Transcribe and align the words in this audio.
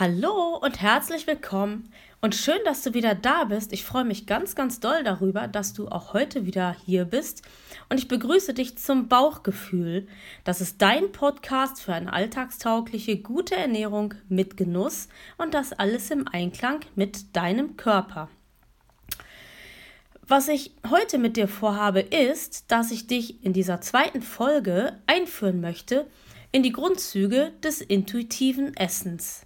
Hallo 0.00 0.56
und 0.56 0.80
herzlich 0.80 1.26
willkommen 1.26 1.92
und 2.22 2.34
schön, 2.34 2.56
dass 2.64 2.80
du 2.80 2.94
wieder 2.94 3.14
da 3.14 3.44
bist. 3.44 3.70
Ich 3.70 3.84
freue 3.84 4.06
mich 4.06 4.24
ganz, 4.24 4.54
ganz 4.54 4.80
doll 4.80 5.04
darüber, 5.04 5.46
dass 5.46 5.74
du 5.74 5.88
auch 5.88 6.14
heute 6.14 6.46
wieder 6.46 6.74
hier 6.86 7.04
bist 7.04 7.42
und 7.90 7.98
ich 7.98 8.08
begrüße 8.08 8.54
dich 8.54 8.78
zum 8.78 9.08
Bauchgefühl. 9.08 10.08
Das 10.42 10.62
ist 10.62 10.80
dein 10.80 11.12
Podcast 11.12 11.82
für 11.82 11.92
eine 11.92 12.14
alltagstaugliche, 12.14 13.18
gute 13.18 13.56
Ernährung 13.56 14.14
mit 14.30 14.56
Genuss 14.56 15.08
und 15.36 15.52
das 15.52 15.74
alles 15.74 16.10
im 16.10 16.26
Einklang 16.26 16.80
mit 16.94 17.36
deinem 17.36 17.76
Körper. 17.76 18.30
Was 20.26 20.48
ich 20.48 20.72
heute 20.88 21.18
mit 21.18 21.36
dir 21.36 21.46
vorhabe, 21.46 22.00
ist, 22.00 22.72
dass 22.72 22.90
ich 22.90 23.06
dich 23.06 23.44
in 23.44 23.52
dieser 23.52 23.82
zweiten 23.82 24.22
Folge 24.22 24.98
einführen 25.06 25.60
möchte 25.60 26.06
in 26.52 26.62
die 26.62 26.72
Grundzüge 26.72 27.52
des 27.62 27.82
intuitiven 27.82 28.74
Essens. 28.78 29.42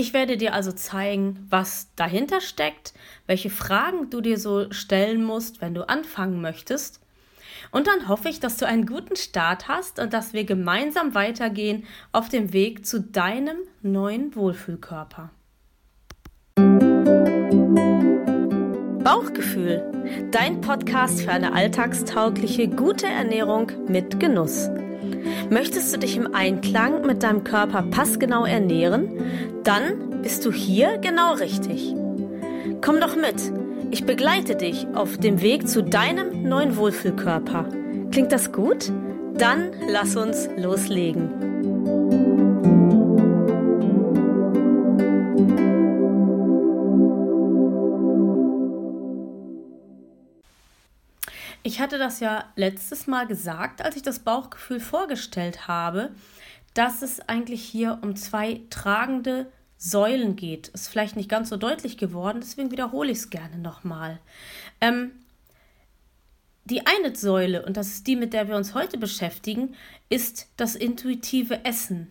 Ich 0.00 0.14
werde 0.14 0.38
dir 0.38 0.54
also 0.54 0.72
zeigen, 0.72 1.46
was 1.50 1.88
dahinter 1.94 2.40
steckt, 2.40 2.94
welche 3.26 3.50
Fragen 3.50 4.08
du 4.08 4.22
dir 4.22 4.38
so 4.38 4.72
stellen 4.72 5.22
musst, 5.22 5.60
wenn 5.60 5.74
du 5.74 5.86
anfangen 5.90 6.40
möchtest. 6.40 7.02
Und 7.70 7.86
dann 7.86 8.08
hoffe 8.08 8.30
ich, 8.30 8.40
dass 8.40 8.56
du 8.56 8.66
einen 8.66 8.86
guten 8.86 9.14
Start 9.14 9.68
hast 9.68 9.98
und 9.98 10.14
dass 10.14 10.32
wir 10.32 10.44
gemeinsam 10.44 11.14
weitergehen 11.14 11.84
auf 12.12 12.30
dem 12.30 12.54
Weg 12.54 12.86
zu 12.86 13.02
deinem 13.02 13.58
neuen 13.82 14.34
Wohlfühlkörper. 14.34 15.32
Bauchgefühl, 19.04 19.84
dein 20.30 20.62
Podcast 20.62 21.20
für 21.20 21.32
eine 21.32 21.52
alltagstaugliche, 21.52 22.68
gute 22.68 23.06
Ernährung 23.06 23.70
mit 23.86 24.18
Genuss. 24.18 24.70
Möchtest 25.50 25.92
du 25.92 25.98
dich 25.98 26.16
im 26.16 26.34
Einklang 26.34 27.06
mit 27.06 27.22
deinem 27.22 27.44
Körper 27.44 27.82
passgenau 27.82 28.44
ernähren? 28.44 29.22
Dann 29.64 30.22
bist 30.22 30.44
du 30.44 30.52
hier 30.52 30.98
genau 30.98 31.34
richtig. 31.34 31.94
Komm 32.80 33.00
doch 33.00 33.16
mit. 33.16 33.52
Ich 33.90 34.04
begleite 34.04 34.54
dich 34.54 34.86
auf 34.94 35.18
dem 35.18 35.42
Weg 35.42 35.68
zu 35.68 35.82
deinem 35.82 36.44
neuen 36.44 36.76
Wohlfühlkörper. 36.76 37.68
Klingt 38.12 38.32
das 38.32 38.52
gut? 38.52 38.92
Dann 39.34 39.70
lass 39.88 40.16
uns 40.16 40.48
loslegen. 40.56 41.39
Ich 51.62 51.80
hatte 51.80 51.98
das 51.98 52.20
ja 52.20 52.44
letztes 52.56 53.06
Mal 53.06 53.26
gesagt, 53.26 53.82
als 53.82 53.96
ich 53.96 54.02
das 54.02 54.20
Bauchgefühl 54.20 54.80
vorgestellt 54.80 55.68
habe, 55.68 56.10
dass 56.72 57.02
es 57.02 57.20
eigentlich 57.28 57.62
hier 57.62 57.98
um 58.02 58.16
zwei 58.16 58.62
tragende 58.70 59.50
Säulen 59.76 60.36
geht. 60.36 60.68
Ist 60.68 60.88
vielleicht 60.88 61.16
nicht 61.16 61.28
ganz 61.28 61.50
so 61.50 61.56
deutlich 61.56 61.98
geworden, 61.98 62.40
deswegen 62.40 62.70
wiederhole 62.70 63.10
ich 63.10 63.18
es 63.18 63.30
gerne 63.30 63.58
nochmal. 63.58 64.20
Ähm, 64.80 65.12
die 66.64 66.86
eine 66.86 67.14
Säule, 67.14 67.64
und 67.64 67.76
das 67.76 67.88
ist 67.88 68.06
die, 68.06 68.16
mit 68.16 68.32
der 68.32 68.48
wir 68.48 68.56
uns 68.56 68.74
heute 68.74 68.96
beschäftigen, 68.96 69.74
ist 70.08 70.48
das 70.56 70.76
intuitive 70.76 71.64
Essen. 71.64 72.10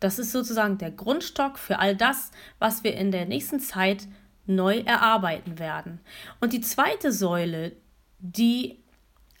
Das 0.00 0.18
ist 0.18 0.32
sozusagen 0.32 0.78
der 0.78 0.90
Grundstock 0.90 1.58
für 1.58 1.78
all 1.78 1.94
das, 1.94 2.30
was 2.58 2.84
wir 2.84 2.94
in 2.94 3.12
der 3.12 3.26
nächsten 3.26 3.60
Zeit 3.60 4.08
neu 4.46 4.78
erarbeiten 4.78 5.58
werden. 5.58 6.00
Und 6.40 6.52
die 6.52 6.60
zweite 6.60 7.12
Säule, 7.12 7.72
die 8.18 8.78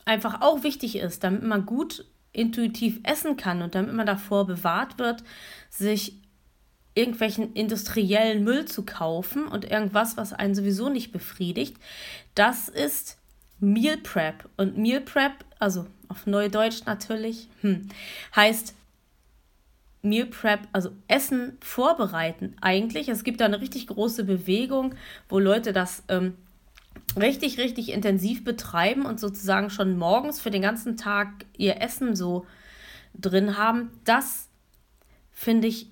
einfach 0.04 0.40
auch 0.40 0.62
wichtig 0.62 0.96
ist, 0.96 1.24
damit 1.24 1.42
man 1.42 1.66
gut 1.66 2.06
intuitiv 2.32 3.00
essen 3.02 3.36
kann 3.36 3.62
und 3.62 3.74
damit 3.74 3.94
man 3.94 4.06
davor 4.06 4.46
bewahrt 4.46 4.98
wird, 4.98 5.24
sich 5.70 6.20
irgendwelchen 6.94 7.52
industriellen 7.52 8.42
Müll 8.42 8.64
zu 8.64 8.84
kaufen 8.84 9.46
und 9.48 9.70
irgendwas, 9.70 10.16
was 10.16 10.32
einen 10.32 10.54
sowieso 10.54 10.88
nicht 10.88 11.12
befriedigt, 11.12 11.76
das 12.34 12.68
ist 12.68 13.18
Meal 13.58 13.98
Prep. 13.98 14.48
Und 14.56 14.78
Meal 14.78 15.00
Prep, 15.00 15.32
also 15.58 15.86
auf 16.08 16.26
Neudeutsch 16.26 16.84
natürlich, 16.86 17.48
hm, 17.60 17.88
heißt 18.34 18.74
Meal 20.02 20.26
Prep, 20.26 20.60
also 20.72 20.90
Essen 21.08 21.58
vorbereiten 21.60 22.56
eigentlich. 22.60 23.08
Es 23.08 23.24
gibt 23.24 23.40
da 23.40 23.46
eine 23.46 23.60
richtig 23.60 23.88
große 23.88 24.24
Bewegung, 24.24 24.94
wo 25.28 25.38
Leute 25.38 25.72
das 25.72 26.02
ähm, 26.08 26.34
richtig, 27.16 27.58
richtig 27.58 27.92
intensiv 27.92 28.44
betreiben 28.44 29.06
und 29.06 29.20
sozusagen 29.20 29.70
schon 29.70 29.96
morgens 29.96 30.40
für 30.40 30.50
den 30.50 30.62
ganzen 30.62 30.96
Tag 30.96 31.28
ihr 31.56 31.80
Essen 31.80 32.14
so 32.14 32.46
drin 33.14 33.56
haben, 33.56 33.90
das 34.04 34.48
finde 35.32 35.68
ich, 35.68 35.88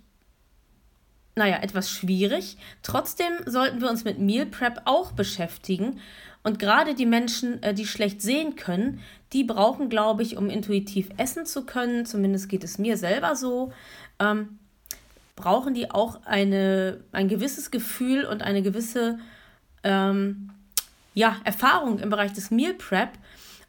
naja, 1.34 1.58
etwas 1.62 1.90
schwierig. 1.90 2.56
Trotzdem 2.82 3.32
sollten 3.46 3.80
wir 3.80 3.90
uns 3.90 4.04
mit 4.04 4.18
Meal 4.18 4.46
Prep 4.46 4.82
auch 4.84 5.12
beschäftigen. 5.12 6.00
Und 6.42 6.58
gerade 6.58 6.94
die 6.94 7.06
Menschen, 7.06 7.62
äh, 7.62 7.74
die 7.74 7.86
schlecht 7.86 8.20
sehen 8.22 8.54
können, 8.54 9.00
die 9.32 9.44
brauchen, 9.44 9.88
glaube 9.88 10.22
ich, 10.22 10.36
um 10.36 10.50
intuitiv 10.50 11.08
essen 11.16 11.46
zu 11.46 11.64
können, 11.64 12.06
zumindest 12.06 12.48
geht 12.48 12.62
es 12.62 12.78
mir 12.78 12.96
selber 12.96 13.34
so, 13.34 13.72
ähm, 14.20 14.58
brauchen 15.36 15.74
die 15.74 15.90
auch 15.90 16.22
eine, 16.24 17.02
ein 17.12 17.28
gewisses 17.28 17.70
Gefühl 17.70 18.24
und 18.24 18.42
eine 18.42 18.62
gewisse 18.62 19.18
ähm, 19.82 20.50
ja, 21.14 21.40
Erfahrung 21.44 21.98
im 22.00 22.10
Bereich 22.10 22.32
des 22.32 22.50
Meal 22.50 22.74
Prep, 22.74 23.10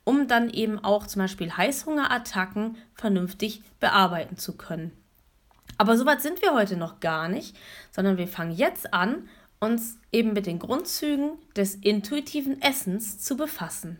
um 0.03 0.27
dann 0.27 0.49
eben 0.49 0.83
auch 0.83 1.07
zum 1.07 1.21
Beispiel 1.21 1.55
Heißhungerattacken 1.55 2.77
vernünftig 2.93 3.63
bearbeiten 3.79 4.37
zu 4.37 4.57
können. 4.57 4.91
Aber 5.77 5.97
soweit 5.97 6.21
sind 6.21 6.41
wir 6.41 6.53
heute 6.53 6.77
noch 6.77 6.99
gar 6.99 7.27
nicht, 7.27 7.55
sondern 7.91 8.17
wir 8.17 8.27
fangen 8.27 8.51
jetzt 8.51 8.93
an, 8.93 9.27
uns 9.59 9.97
eben 10.11 10.33
mit 10.33 10.45
den 10.45 10.59
Grundzügen 10.59 11.31
des 11.55 11.75
intuitiven 11.75 12.61
Essens 12.61 13.19
zu 13.19 13.37
befassen. 13.37 13.99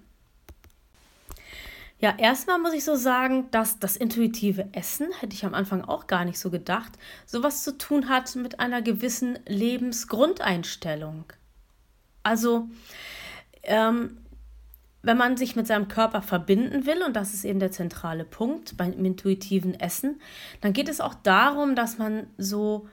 Ja, 2.00 2.13
erstmal 2.17 2.59
muss 2.59 2.73
ich 2.73 2.83
so 2.83 2.95
sagen, 2.95 3.50
dass 3.51 3.79
das 3.79 3.95
intuitive 3.95 4.67
Essen, 4.73 5.07
hätte 5.19 5.33
ich 5.33 5.45
am 5.45 5.53
Anfang 5.53 5.81
auch 5.81 6.07
gar 6.07 6.25
nicht 6.25 6.38
so 6.38 6.51
gedacht, 6.51 6.91
sowas 7.25 7.63
zu 7.63 7.77
tun 7.77 8.09
hat 8.09 8.35
mit 8.35 8.59
einer 8.59 8.81
gewissen 8.81 9.39
Lebensgrundeinstellung. 9.47 11.23
Also, 12.22 12.67
ähm, 13.66 14.18
wenn 15.06 15.18
man 15.18 15.38
sich 15.38 15.56
mit 15.56 15.68
seinem 15.68 15.88
Körper 15.88 16.22
verbinden 16.22 16.86
will, 16.86 17.03
und 17.03 17.16
das 17.16 17.34
ist 17.34 17.46
eben 17.46 17.59
der 17.59 17.72
zentrale 17.72 18.26
Punkt 18.26 18.76
beim 18.76 18.94
intuitiven 19.06 19.80
Essen, 19.80 20.20
dann 20.62 20.74
geht 20.74 20.90
es 20.90 21.00
auch 21.00 21.14
darum, 21.14 21.75
dass 21.75 22.00
man 22.00 22.28
so 22.38 22.90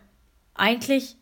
eigentlich 0.54 1.16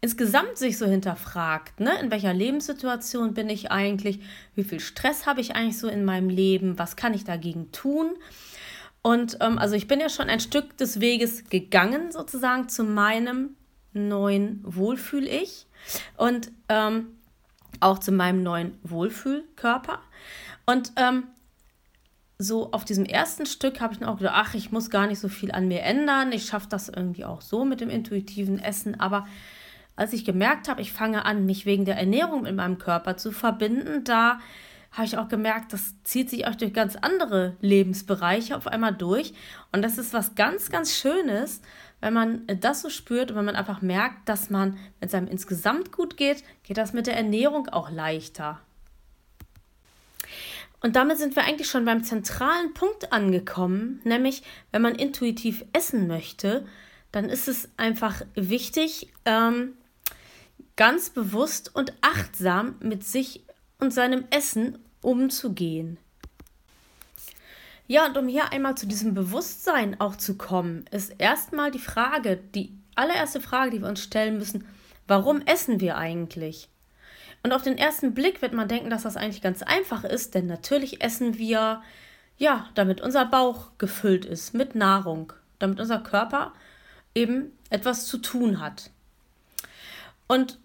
insgesamt 0.00 0.56
sich 0.56 0.78
so 0.78 0.86
hinterfragt, 0.86 1.80
ne? 1.80 1.92
in 2.00 2.10
welcher 2.10 2.32
Lebenssituation 2.32 3.34
bin 3.34 3.50
ich 3.50 3.70
eigentlich, 3.70 4.20
wie 4.54 4.64
viel 4.64 4.80
Stress 4.80 5.26
habe 5.26 5.42
ich 5.42 5.54
eigentlich 5.54 5.78
so 5.78 5.88
in 5.88 6.06
meinem 6.06 6.30
Leben, 6.30 6.78
was 6.78 6.96
kann 6.96 7.12
ich 7.12 7.24
dagegen 7.24 7.70
tun. 7.70 8.12
Und 9.02 9.38
ähm, 9.40 9.58
also 9.58 9.74
ich 9.74 9.86
bin 9.86 10.00
ja 10.00 10.08
schon 10.08 10.30
ein 10.30 10.40
Stück 10.40 10.76
des 10.78 11.00
Weges 11.00 11.48
gegangen, 11.50 12.12
sozusagen 12.12 12.68
zu 12.68 12.84
meinem 12.84 13.56
neuen 13.92 14.60
Wohlfühl-Ich. 14.64 15.66
Und 16.16 16.50
ähm, 16.68 17.08
auch 17.80 17.98
zu 17.98 18.12
meinem 18.12 18.42
neuen 18.42 18.78
Wohlfühlkörper. 18.82 20.00
Und 20.66 20.92
ähm, 20.96 21.24
so 22.38 22.72
auf 22.72 22.84
diesem 22.84 23.04
ersten 23.04 23.46
Stück 23.46 23.80
habe 23.80 23.92
ich 23.92 23.98
dann 24.00 24.08
auch 24.08 24.18
gedacht, 24.18 24.34
ach, 24.36 24.54
ich 24.54 24.72
muss 24.72 24.90
gar 24.90 25.06
nicht 25.06 25.20
so 25.20 25.28
viel 25.28 25.52
an 25.52 25.68
mir 25.68 25.82
ändern. 25.82 26.32
Ich 26.32 26.46
schaffe 26.46 26.68
das 26.70 26.88
irgendwie 26.88 27.24
auch 27.24 27.42
so 27.42 27.64
mit 27.64 27.80
dem 27.80 27.90
intuitiven 27.90 28.58
Essen. 28.58 28.98
Aber 28.98 29.26
als 29.94 30.14
ich 30.14 30.24
gemerkt 30.24 30.68
habe, 30.68 30.80
ich 30.80 30.92
fange 30.92 31.26
an, 31.26 31.44
mich 31.44 31.66
wegen 31.66 31.84
der 31.84 31.98
Ernährung 31.98 32.42
mit 32.42 32.56
meinem 32.56 32.78
Körper 32.78 33.18
zu 33.18 33.30
verbinden, 33.30 34.04
da 34.04 34.38
habe 34.92 35.04
ich 35.04 35.18
auch 35.18 35.28
gemerkt, 35.28 35.72
das 35.72 35.94
zieht 36.02 36.30
sich 36.30 36.46
auch 36.46 36.54
durch 36.54 36.72
ganz 36.72 36.96
andere 36.96 37.56
Lebensbereiche 37.60 38.56
auf 38.56 38.66
einmal 38.66 38.94
durch. 38.94 39.34
Und 39.72 39.82
das 39.82 39.98
ist 39.98 40.14
was 40.14 40.34
ganz, 40.34 40.70
ganz 40.70 40.96
Schönes, 40.96 41.60
wenn 42.00 42.14
man 42.14 42.46
das 42.46 42.82
so 42.82 42.90
spürt 42.90 43.30
und 43.30 43.36
wenn 43.36 43.44
man 43.44 43.56
einfach 43.56 43.82
merkt, 43.82 44.28
dass 44.28 44.50
man, 44.50 44.78
wenn 44.98 45.08
es 45.08 45.14
einem 45.14 45.28
insgesamt 45.28 45.92
gut 45.92 46.16
geht, 46.16 46.42
geht 46.62 46.78
das 46.78 46.92
mit 46.92 47.06
der 47.06 47.16
Ernährung 47.16 47.68
auch 47.68 47.90
leichter. 47.90 48.60
Und 50.82 50.96
damit 50.96 51.18
sind 51.18 51.36
wir 51.36 51.44
eigentlich 51.44 51.68
schon 51.68 51.84
beim 51.84 52.04
zentralen 52.04 52.72
Punkt 52.72 53.12
angekommen, 53.12 54.00
nämlich 54.04 54.42
wenn 54.72 54.80
man 54.82 54.94
intuitiv 54.94 55.64
essen 55.74 56.06
möchte, 56.06 56.66
dann 57.12 57.28
ist 57.28 57.48
es 57.48 57.68
einfach 57.76 58.22
wichtig, 58.34 59.12
ähm, 59.26 59.74
ganz 60.76 61.10
bewusst 61.10 61.74
und 61.74 61.92
achtsam 62.00 62.76
mit 62.80 63.04
sich 63.04 63.44
und 63.78 63.92
seinem 63.92 64.24
Essen 64.30 64.78
umzugehen. 65.02 65.98
Ja, 67.90 68.06
und 68.06 68.16
um 68.16 68.28
hier 68.28 68.52
einmal 68.52 68.76
zu 68.76 68.86
diesem 68.86 69.14
Bewusstsein 69.14 70.00
auch 70.00 70.14
zu 70.14 70.38
kommen, 70.38 70.84
ist 70.92 71.12
erstmal 71.18 71.72
die 71.72 71.80
Frage, 71.80 72.36
die 72.54 72.72
allererste 72.94 73.40
Frage, 73.40 73.72
die 73.72 73.80
wir 73.80 73.88
uns 73.88 74.00
stellen 74.00 74.38
müssen, 74.38 74.64
warum 75.08 75.40
essen 75.40 75.80
wir 75.80 75.96
eigentlich? 75.96 76.68
Und 77.42 77.52
auf 77.52 77.62
den 77.62 77.76
ersten 77.76 78.14
Blick 78.14 78.42
wird 78.42 78.52
man 78.52 78.68
denken, 78.68 78.90
dass 78.90 79.02
das 79.02 79.16
eigentlich 79.16 79.42
ganz 79.42 79.64
einfach 79.64 80.04
ist, 80.04 80.36
denn 80.36 80.46
natürlich 80.46 81.02
essen 81.02 81.36
wir, 81.36 81.82
ja, 82.38 82.68
damit 82.76 83.00
unser 83.00 83.24
Bauch 83.24 83.72
gefüllt 83.76 84.24
ist 84.24 84.54
mit 84.54 84.76
Nahrung. 84.76 85.32
damit 85.58 85.80
unser 85.80 85.98
Körper 85.98 86.52
eben 87.16 87.50
etwas 87.70 88.06
zu 88.06 88.18
tun 88.18 88.60
hat. 88.60 88.90
Und 90.28 90.60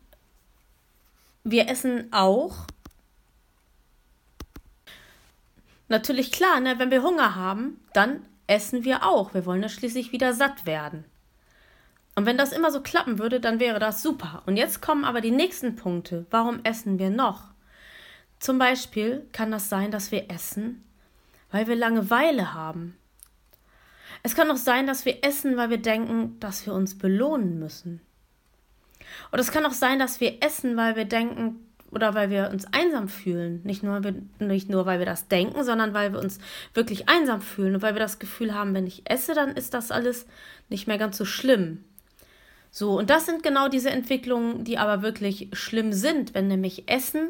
wir 1.43 1.69
essen 1.69 2.13
auch 2.13 2.67
natürlich 5.87 6.31
klar, 6.31 6.59
ne, 6.59 6.79
wenn 6.79 6.91
wir 6.91 7.03
Hunger 7.03 7.35
haben, 7.35 7.79
dann 7.93 8.25
essen 8.47 8.83
wir 8.83 9.03
auch. 9.03 9.33
Wir 9.33 9.45
wollen 9.45 9.61
ja 9.61 9.69
schließlich 9.69 10.11
wieder 10.11 10.33
satt 10.33 10.65
werden. 10.65 11.05
Und 12.15 12.25
wenn 12.25 12.37
das 12.37 12.53
immer 12.53 12.71
so 12.71 12.81
klappen 12.81 13.19
würde, 13.19 13.39
dann 13.39 13.59
wäre 13.59 13.79
das 13.79 14.01
super. 14.01 14.43
Und 14.45 14.55
jetzt 14.55 14.81
kommen 14.81 15.03
aber 15.03 15.19
die 15.19 15.31
nächsten 15.31 15.75
Punkte. 15.75 16.25
Warum 16.29 16.61
essen 16.63 16.97
wir 16.97 17.09
noch? 17.09 17.43
Zum 18.39 18.57
Beispiel 18.57 19.27
kann 19.31 19.51
das 19.51 19.69
sein, 19.69 19.91
dass 19.91 20.11
wir 20.11 20.29
essen, 20.31 20.83
weil 21.51 21.67
wir 21.67 21.75
Langeweile 21.75 22.53
haben. 22.53 22.97
Es 24.23 24.35
kann 24.35 24.49
auch 24.49 24.57
sein, 24.57 24.87
dass 24.87 25.05
wir 25.05 25.23
essen, 25.23 25.57
weil 25.57 25.69
wir 25.69 25.77
denken, 25.77 26.39
dass 26.39 26.65
wir 26.65 26.73
uns 26.73 26.97
belohnen 26.97 27.59
müssen. 27.59 28.01
Oder 29.31 29.41
es 29.41 29.51
kann 29.51 29.65
auch 29.65 29.73
sein, 29.73 29.99
dass 29.99 30.19
wir 30.19 30.41
essen, 30.41 30.77
weil 30.77 30.95
wir 30.95 31.05
denken 31.05 31.64
oder 31.91 32.13
weil 32.13 32.29
wir 32.29 32.49
uns 32.51 32.65
einsam 32.73 33.07
fühlen. 33.07 33.61
Nicht 33.63 33.83
nur, 33.83 34.01
nicht 34.39 34.69
nur, 34.69 34.85
weil 34.85 34.99
wir 34.99 35.05
das 35.05 35.27
denken, 35.27 35.63
sondern 35.63 35.93
weil 35.93 36.13
wir 36.13 36.19
uns 36.19 36.39
wirklich 36.73 37.07
einsam 37.07 37.41
fühlen 37.41 37.75
und 37.75 37.81
weil 37.81 37.95
wir 37.95 37.99
das 37.99 38.19
Gefühl 38.19 38.53
haben, 38.53 38.73
wenn 38.73 38.87
ich 38.87 39.09
esse, 39.09 39.33
dann 39.33 39.55
ist 39.55 39.73
das 39.73 39.91
alles 39.91 40.25
nicht 40.69 40.87
mehr 40.87 40.97
ganz 40.97 41.17
so 41.17 41.25
schlimm. 41.25 41.83
So, 42.71 42.97
und 42.97 43.09
das 43.09 43.25
sind 43.25 43.43
genau 43.43 43.69
diese 43.69 43.89
Entwicklungen, 43.89 44.65
die 44.65 44.77
aber 44.77 45.01
wirklich 45.01 45.47
schlimm 45.53 45.93
sind, 45.93 46.33
wenn 46.33 46.49
nämlich 46.49 46.89
Essen 46.89 47.29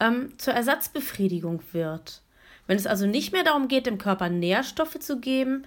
ähm, 0.00 0.36
zur 0.36 0.52
Ersatzbefriedigung 0.52 1.62
wird. 1.72 2.20
Wenn 2.66 2.76
es 2.76 2.86
also 2.86 3.06
nicht 3.06 3.32
mehr 3.32 3.44
darum 3.44 3.68
geht, 3.68 3.86
dem 3.86 3.98
Körper 3.98 4.28
Nährstoffe 4.28 4.98
zu 4.98 5.18
geben 5.18 5.64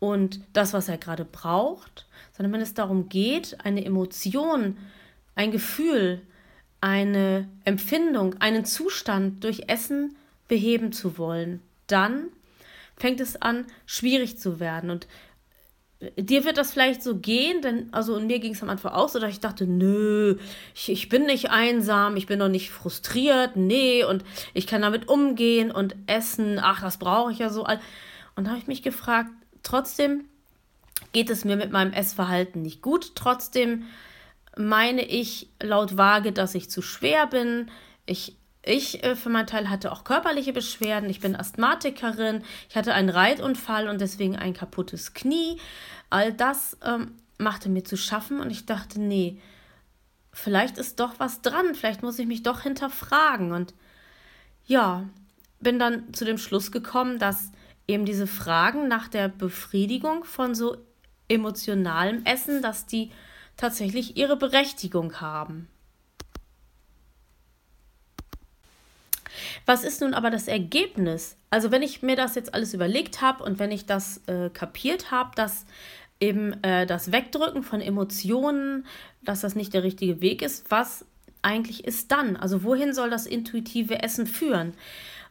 und 0.00 0.40
das, 0.52 0.72
was 0.72 0.88
er 0.88 0.98
gerade 0.98 1.24
braucht, 1.24 2.06
sondern 2.32 2.52
wenn 2.52 2.60
es 2.60 2.74
darum 2.74 3.08
geht, 3.08 3.58
eine 3.64 3.84
Emotion, 3.84 4.76
ein 5.34 5.52
Gefühl, 5.52 6.22
eine 6.80 7.48
Empfindung, 7.64 8.36
einen 8.40 8.64
Zustand 8.64 9.42
durch 9.44 9.64
Essen 9.68 10.16
beheben 10.46 10.92
zu 10.92 11.18
wollen, 11.18 11.60
dann 11.86 12.28
fängt 12.96 13.20
es 13.20 13.40
an, 13.40 13.66
schwierig 13.86 14.38
zu 14.38 14.60
werden. 14.60 14.90
Und 14.90 15.06
dir 16.16 16.44
wird 16.44 16.56
das 16.56 16.72
vielleicht 16.72 17.02
so 17.02 17.16
gehen, 17.16 17.60
denn, 17.62 17.92
also 17.92 18.20
mir 18.20 18.38
ging 18.38 18.54
es 18.54 18.62
am 18.62 18.70
Anfang 18.70 18.92
auch 18.92 19.08
so, 19.08 19.18
dass 19.18 19.30
ich 19.30 19.40
dachte, 19.40 19.66
nö, 19.66 20.38
ich, 20.74 20.90
ich 20.90 21.08
bin 21.08 21.26
nicht 21.26 21.50
einsam, 21.50 22.16
ich 22.16 22.26
bin 22.26 22.38
noch 22.38 22.48
nicht 22.48 22.70
frustriert, 22.70 23.56
nee, 23.56 24.04
und 24.04 24.24
ich 24.54 24.66
kann 24.66 24.82
damit 24.82 25.08
umgehen 25.08 25.70
und 25.70 25.96
essen, 26.06 26.58
ach, 26.60 26.80
das 26.80 26.98
brauche 26.98 27.32
ich 27.32 27.38
ja 27.38 27.50
so. 27.50 27.66
Und 28.36 28.44
da 28.44 28.50
habe 28.50 28.60
ich 28.60 28.68
mich 28.68 28.82
gefragt, 28.82 29.30
trotzdem 29.62 30.24
geht 31.12 31.30
es 31.30 31.44
mir 31.44 31.56
mit 31.56 31.72
meinem 31.72 31.92
Essverhalten 31.92 32.62
nicht 32.62 32.82
gut, 32.82 33.12
trotzdem 33.14 33.84
meine 34.58 35.04
ich 35.04 35.48
laut 35.62 35.96
Waage, 35.96 36.32
dass 36.32 36.54
ich 36.54 36.68
zu 36.68 36.82
schwer 36.82 37.26
bin, 37.26 37.70
ich 38.06 38.36
ich 38.64 39.02
äh, 39.02 39.16
für 39.16 39.30
meinen 39.30 39.46
Teil 39.46 39.70
hatte 39.70 39.92
auch 39.92 40.04
körperliche 40.04 40.52
Beschwerden. 40.52 41.08
Ich 41.08 41.20
bin 41.20 41.36
Asthmatikerin. 41.36 42.42
Ich 42.68 42.76
hatte 42.76 42.92
einen 42.92 43.08
Reitunfall 43.08 43.88
und 43.88 44.00
deswegen 44.00 44.36
ein 44.36 44.52
kaputtes 44.52 45.14
Knie. 45.14 45.58
All 46.10 46.32
das 46.32 46.76
ähm, 46.84 47.14
machte 47.38 47.70
mir 47.70 47.84
zu 47.84 47.96
schaffen 47.96 48.40
und 48.40 48.50
ich 48.50 48.66
dachte, 48.66 49.00
nee, 49.00 49.40
vielleicht 50.32 50.76
ist 50.76 51.00
doch 51.00 51.14
was 51.18 51.40
dran. 51.40 51.74
Vielleicht 51.74 52.02
muss 52.02 52.18
ich 52.18 52.26
mich 52.26 52.42
doch 52.42 52.60
hinterfragen. 52.60 53.52
Und 53.52 53.74
ja, 54.66 55.08
bin 55.60 55.78
dann 55.78 56.12
zu 56.12 56.24
dem 56.24 56.36
Schluss 56.36 56.70
gekommen, 56.70 57.18
dass 57.18 57.52
eben 57.86 58.04
diese 58.04 58.26
Fragen 58.26 58.86
nach 58.86 59.08
der 59.08 59.28
Befriedigung 59.28 60.24
von 60.24 60.54
so 60.54 60.76
emotionalem 61.28 62.24
Essen, 62.24 62.60
dass 62.60 62.86
die 62.86 63.10
tatsächlich 63.58 64.16
ihre 64.16 64.38
Berechtigung 64.38 65.20
haben. 65.20 65.68
Was 69.66 69.84
ist 69.84 70.00
nun 70.00 70.14
aber 70.14 70.30
das 70.30 70.48
Ergebnis? 70.48 71.36
Also 71.50 71.70
wenn 71.70 71.82
ich 71.82 72.02
mir 72.02 72.16
das 72.16 72.34
jetzt 72.34 72.54
alles 72.54 72.72
überlegt 72.72 73.20
habe 73.20 73.44
und 73.44 73.58
wenn 73.58 73.70
ich 73.70 73.84
das 73.84 74.22
äh, 74.26 74.48
kapiert 74.48 75.10
habe, 75.10 75.32
dass 75.34 75.66
eben 76.20 76.62
äh, 76.64 76.86
das 76.86 77.12
Wegdrücken 77.12 77.62
von 77.62 77.80
Emotionen, 77.80 78.86
dass 79.22 79.42
das 79.42 79.54
nicht 79.54 79.74
der 79.74 79.82
richtige 79.82 80.20
Weg 80.20 80.42
ist, 80.42 80.70
was 80.70 81.04
eigentlich 81.42 81.84
ist 81.84 82.10
dann? 82.10 82.36
Also 82.36 82.64
wohin 82.64 82.94
soll 82.94 83.10
das 83.10 83.26
intuitive 83.26 84.02
Essen 84.02 84.26
führen? 84.26 84.74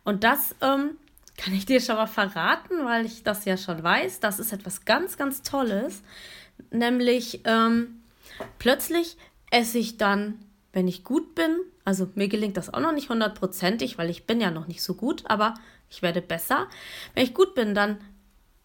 Und 0.04 0.24
das 0.24 0.56
ähm, 0.62 0.92
kann 1.36 1.54
ich 1.54 1.66
dir 1.66 1.82
schon 1.82 1.96
mal 1.96 2.08
verraten, 2.08 2.86
weil 2.86 3.06
ich 3.06 3.24
das 3.24 3.46
ja 3.46 3.58
schon 3.58 3.84
weiß. 3.84 4.20
Das 4.20 4.40
ist 4.40 4.54
etwas 4.54 4.86
ganz, 4.86 5.18
ganz 5.18 5.42
Tolles. 5.42 6.02
Nämlich 6.72 7.42
ähm, 7.44 8.02
plötzlich 8.60 9.18
esse 9.52 9.78
ich 9.78 9.98
dann, 9.98 10.40
wenn 10.74 10.88
ich 10.88 11.04
gut 11.04 11.36
bin, 11.36 11.58
also 11.86 12.10
mir 12.16 12.28
gelingt 12.28 12.58
das 12.58 12.74
auch 12.74 12.80
noch 12.80 12.92
nicht 12.92 13.10
hundertprozentig, 13.10 13.98
weil 13.98 14.10
ich 14.10 14.26
bin 14.26 14.42
ja 14.42 14.52
noch 14.52 14.68
nicht 14.68 14.84
so 14.84 14.94
gut, 14.94 15.24
aber 15.28 15.54
ich 15.90 16.02
werde 16.02 16.22
besser. 16.22 16.68
Wenn 17.14 17.24
ich 17.24 17.34
gut 17.34 17.56
bin, 17.56 17.74
dann 17.74 17.98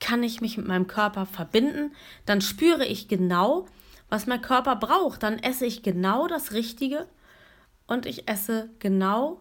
kann 0.00 0.24
ich 0.24 0.40
mich 0.40 0.56
mit 0.56 0.66
meinem 0.66 0.88
Körper 0.88 1.26
verbinden, 1.26 1.92
dann 2.26 2.40
spüre 2.40 2.84
ich 2.84 3.06
genau, 3.06 3.66
was 4.08 4.26
mein 4.26 4.42
Körper 4.42 4.74
braucht, 4.76 5.22
dann 5.22 5.38
esse 5.38 5.64
ich 5.64 5.82
genau 5.82 6.26
das 6.26 6.52
Richtige 6.52 7.06
und 7.86 8.04
ich 8.04 8.28
esse 8.28 8.68
genau 8.80 9.40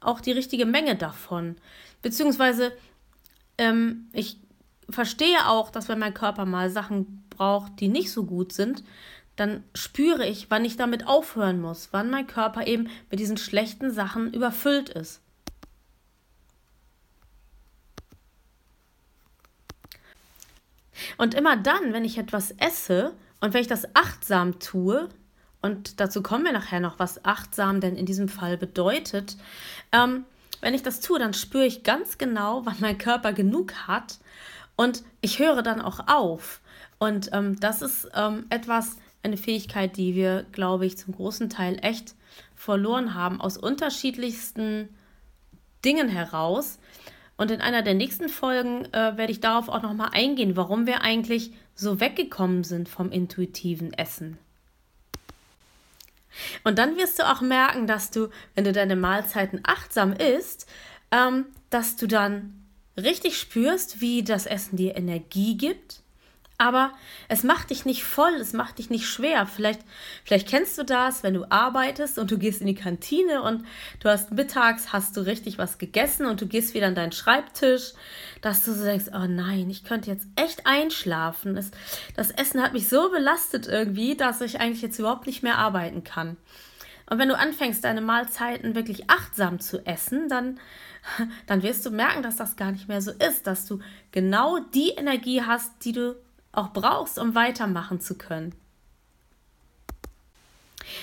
auch 0.00 0.20
die 0.20 0.32
richtige 0.32 0.66
Menge 0.66 0.96
davon. 0.96 1.56
Beziehungsweise 2.02 2.72
ähm, 3.56 4.10
ich 4.12 4.36
verstehe 4.90 5.48
auch, 5.48 5.70
dass 5.70 5.88
wenn 5.88 5.98
mein 5.98 6.14
Körper 6.14 6.44
mal 6.44 6.70
Sachen 6.70 7.24
braucht, 7.30 7.80
die 7.80 7.88
nicht 7.88 8.12
so 8.12 8.24
gut 8.24 8.52
sind, 8.52 8.84
dann 9.36 9.64
spüre 9.74 10.26
ich, 10.26 10.50
wann 10.50 10.64
ich 10.64 10.76
damit 10.76 11.06
aufhören 11.06 11.60
muss, 11.60 11.88
wann 11.90 12.10
mein 12.10 12.26
Körper 12.26 12.66
eben 12.66 12.88
mit 13.10 13.20
diesen 13.20 13.36
schlechten 13.36 13.90
Sachen 13.90 14.32
überfüllt 14.32 14.90
ist. 14.90 15.20
Und 21.18 21.34
immer 21.34 21.56
dann, 21.56 21.92
wenn 21.92 22.04
ich 22.04 22.18
etwas 22.18 22.52
esse 22.52 23.12
und 23.40 23.52
wenn 23.52 23.60
ich 23.60 23.66
das 23.66 23.94
achtsam 23.94 24.58
tue, 24.60 25.08
und 25.60 25.98
dazu 25.98 26.22
kommen 26.22 26.44
wir 26.44 26.52
nachher 26.52 26.80
noch, 26.80 26.98
was 26.98 27.24
achtsam 27.24 27.80
denn 27.80 27.96
in 27.96 28.06
diesem 28.06 28.28
Fall 28.28 28.56
bedeutet, 28.58 29.36
ähm, 29.92 30.24
wenn 30.60 30.74
ich 30.74 30.82
das 30.82 31.00
tue, 31.00 31.18
dann 31.18 31.34
spüre 31.34 31.66
ich 31.66 31.82
ganz 31.82 32.18
genau, 32.18 32.64
wann 32.64 32.76
mein 32.80 32.98
Körper 32.98 33.32
genug 33.32 33.72
hat 33.86 34.18
und 34.76 35.02
ich 35.20 35.38
höre 35.38 35.62
dann 35.62 35.80
auch 35.80 36.06
auf. 36.06 36.60
Und 36.98 37.30
ähm, 37.32 37.58
das 37.60 37.82
ist 37.82 38.08
ähm, 38.14 38.46
etwas, 38.50 38.96
eine 39.24 39.36
Fähigkeit, 39.36 39.96
die 39.96 40.14
wir, 40.14 40.44
glaube 40.52 40.86
ich, 40.86 40.98
zum 40.98 41.14
großen 41.14 41.48
Teil 41.48 41.78
echt 41.82 42.14
verloren 42.54 43.14
haben, 43.14 43.40
aus 43.40 43.56
unterschiedlichsten 43.56 44.88
Dingen 45.84 46.08
heraus. 46.08 46.78
Und 47.36 47.50
in 47.50 47.60
einer 47.60 47.82
der 47.82 47.94
nächsten 47.94 48.28
Folgen 48.28 48.84
äh, 48.92 49.16
werde 49.16 49.32
ich 49.32 49.40
darauf 49.40 49.68
auch 49.68 49.82
nochmal 49.82 50.10
eingehen, 50.12 50.56
warum 50.56 50.86
wir 50.86 51.02
eigentlich 51.02 51.52
so 51.74 52.00
weggekommen 52.00 52.62
sind 52.62 52.88
vom 52.88 53.10
intuitiven 53.10 53.92
Essen. 53.92 54.38
Und 56.62 56.78
dann 56.78 56.96
wirst 56.96 57.18
du 57.18 57.30
auch 57.30 57.40
merken, 57.40 57.86
dass 57.86 58.10
du, 58.10 58.28
wenn 58.54 58.64
du 58.64 58.72
deine 58.72 58.96
Mahlzeiten 58.96 59.60
achtsam 59.62 60.12
isst, 60.12 60.66
ähm, 61.10 61.46
dass 61.70 61.96
du 61.96 62.06
dann 62.06 62.64
richtig 62.96 63.38
spürst, 63.38 64.00
wie 64.00 64.22
das 64.22 64.46
Essen 64.46 64.76
dir 64.76 64.96
Energie 64.96 65.56
gibt, 65.56 66.03
aber 66.56 66.92
es 67.28 67.42
macht 67.42 67.70
dich 67.70 67.84
nicht 67.84 68.04
voll, 68.04 68.34
es 68.34 68.52
macht 68.52 68.78
dich 68.78 68.88
nicht 68.88 69.06
schwer. 69.06 69.46
Vielleicht, 69.46 69.80
vielleicht 70.24 70.48
kennst 70.48 70.78
du 70.78 70.84
das, 70.84 71.24
wenn 71.24 71.34
du 71.34 71.50
arbeitest 71.50 72.16
und 72.18 72.30
du 72.30 72.38
gehst 72.38 72.60
in 72.60 72.68
die 72.68 72.76
Kantine 72.76 73.42
und 73.42 73.64
du 74.00 74.08
hast 74.08 74.30
mittags, 74.30 74.92
hast 74.92 75.16
du 75.16 75.22
richtig 75.22 75.58
was 75.58 75.78
gegessen 75.78 76.26
und 76.26 76.40
du 76.40 76.46
gehst 76.46 76.74
wieder 76.74 76.86
an 76.86 76.94
deinen 76.94 77.12
Schreibtisch, 77.12 77.92
dass 78.40 78.64
du 78.64 78.72
so 78.72 78.84
denkst, 78.84 79.06
oh 79.12 79.26
nein, 79.26 79.68
ich 79.68 79.82
könnte 79.82 80.10
jetzt 80.10 80.26
echt 80.36 80.64
einschlafen. 80.66 81.56
Das, 81.56 81.72
das 82.14 82.30
Essen 82.30 82.62
hat 82.62 82.72
mich 82.72 82.88
so 82.88 83.10
belastet 83.10 83.66
irgendwie, 83.66 84.16
dass 84.16 84.40
ich 84.40 84.60
eigentlich 84.60 84.82
jetzt 84.82 84.98
überhaupt 85.00 85.26
nicht 85.26 85.42
mehr 85.42 85.58
arbeiten 85.58 86.04
kann. 86.04 86.36
Und 87.10 87.18
wenn 87.18 87.28
du 87.28 87.36
anfängst, 87.36 87.84
deine 87.84 88.00
Mahlzeiten 88.00 88.74
wirklich 88.74 89.10
achtsam 89.10 89.60
zu 89.60 89.84
essen, 89.86 90.28
dann, 90.28 90.60
dann 91.46 91.62
wirst 91.62 91.84
du 91.84 91.90
merken, 91.90 92.22
dass 92.22 92.36
das 92.36 92.56
gar 92.56 92.70
nicht 92.70 92.88
mehr 92.88 93.02
so 93.02 93.10
ist, 93.10 93.46
dass 93.46 93.66
du 93.66 93.80
genau 94.12 94.60
die 94.72 94.90
Energie 94.90 95.42
hast, 95.42 95.84
die 95.84 95.92
du 95.92 96.16
auch 96.56 96.68
brauchst, 96.72 97.18
um 97.18 97.34
weitermachen 97.34 98.00
zu 98.00 98.16
können. 98.16 98.54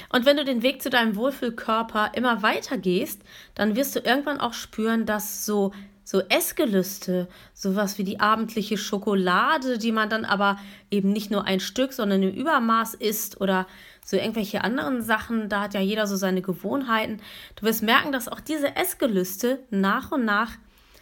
Und 0.10 0.26
wenn 0.26 0.38
du 0.38 0.46
den 0.46 0.62
Weg 0.62 0.82
zu 0.82 0.90
deinem 0.90 1.16
Wohlfühlkörper 1.16 2.12
immer 2.16 2.44
weiter 2.44 2.78
gehst, 2.78 3.22
dann 3.56 3.76
wirst 3.76 3.96
du 3.96 4.00
irgendwann 4.00 4.40
auch 4.40 4.54
spüren, 4.54 5.06
dass 5.06 5.46
so 5.46 5.72
so 6.04 6.20
Essgelüste, 6.20 7.30
sowas 7.54 7.98
wie 7.98 8.04
die 8.04 8.20
abendliche 8.20 8.78
Schokolade, 8.78 9.78
die 9.78 9.92
man 9.94 10.10
dann 10.10 10.26
aber 10.26 10.60
eben 10.90 11.14
nicht 11.14 11.32
nur 11.32 11.46
ein 11.46 11.60
Stück, 11.62 11.94
sondern 11.94 12.22
im 12.22 12.34
Übermaß 12.34 12.96
isst 12.96 13.40
oder 13.40 13.66
so 14.04 14.18
irgendwelche 14.18 14.64
anderen 14.64 15.04
Sachen, 15.04 15.48
da 15.48 15.62
hat 15.62 15.74
ja 15.74 15.80
jeder 15.80 16.08
so 16.08 16.18
seine 16.18 16.42
Gewohnheiten. 16.42 17.22
Du 17.56 17.66
wirst 17.66 17.84
merken, 17.84 18.12
dass 18.12 18.28
auch 18.28 18.42
diese 18.42 18.76
Essgelüste 18.76 19.60
nach 19.70 20.12
und 20.12 20.26
nach 20.26 20.52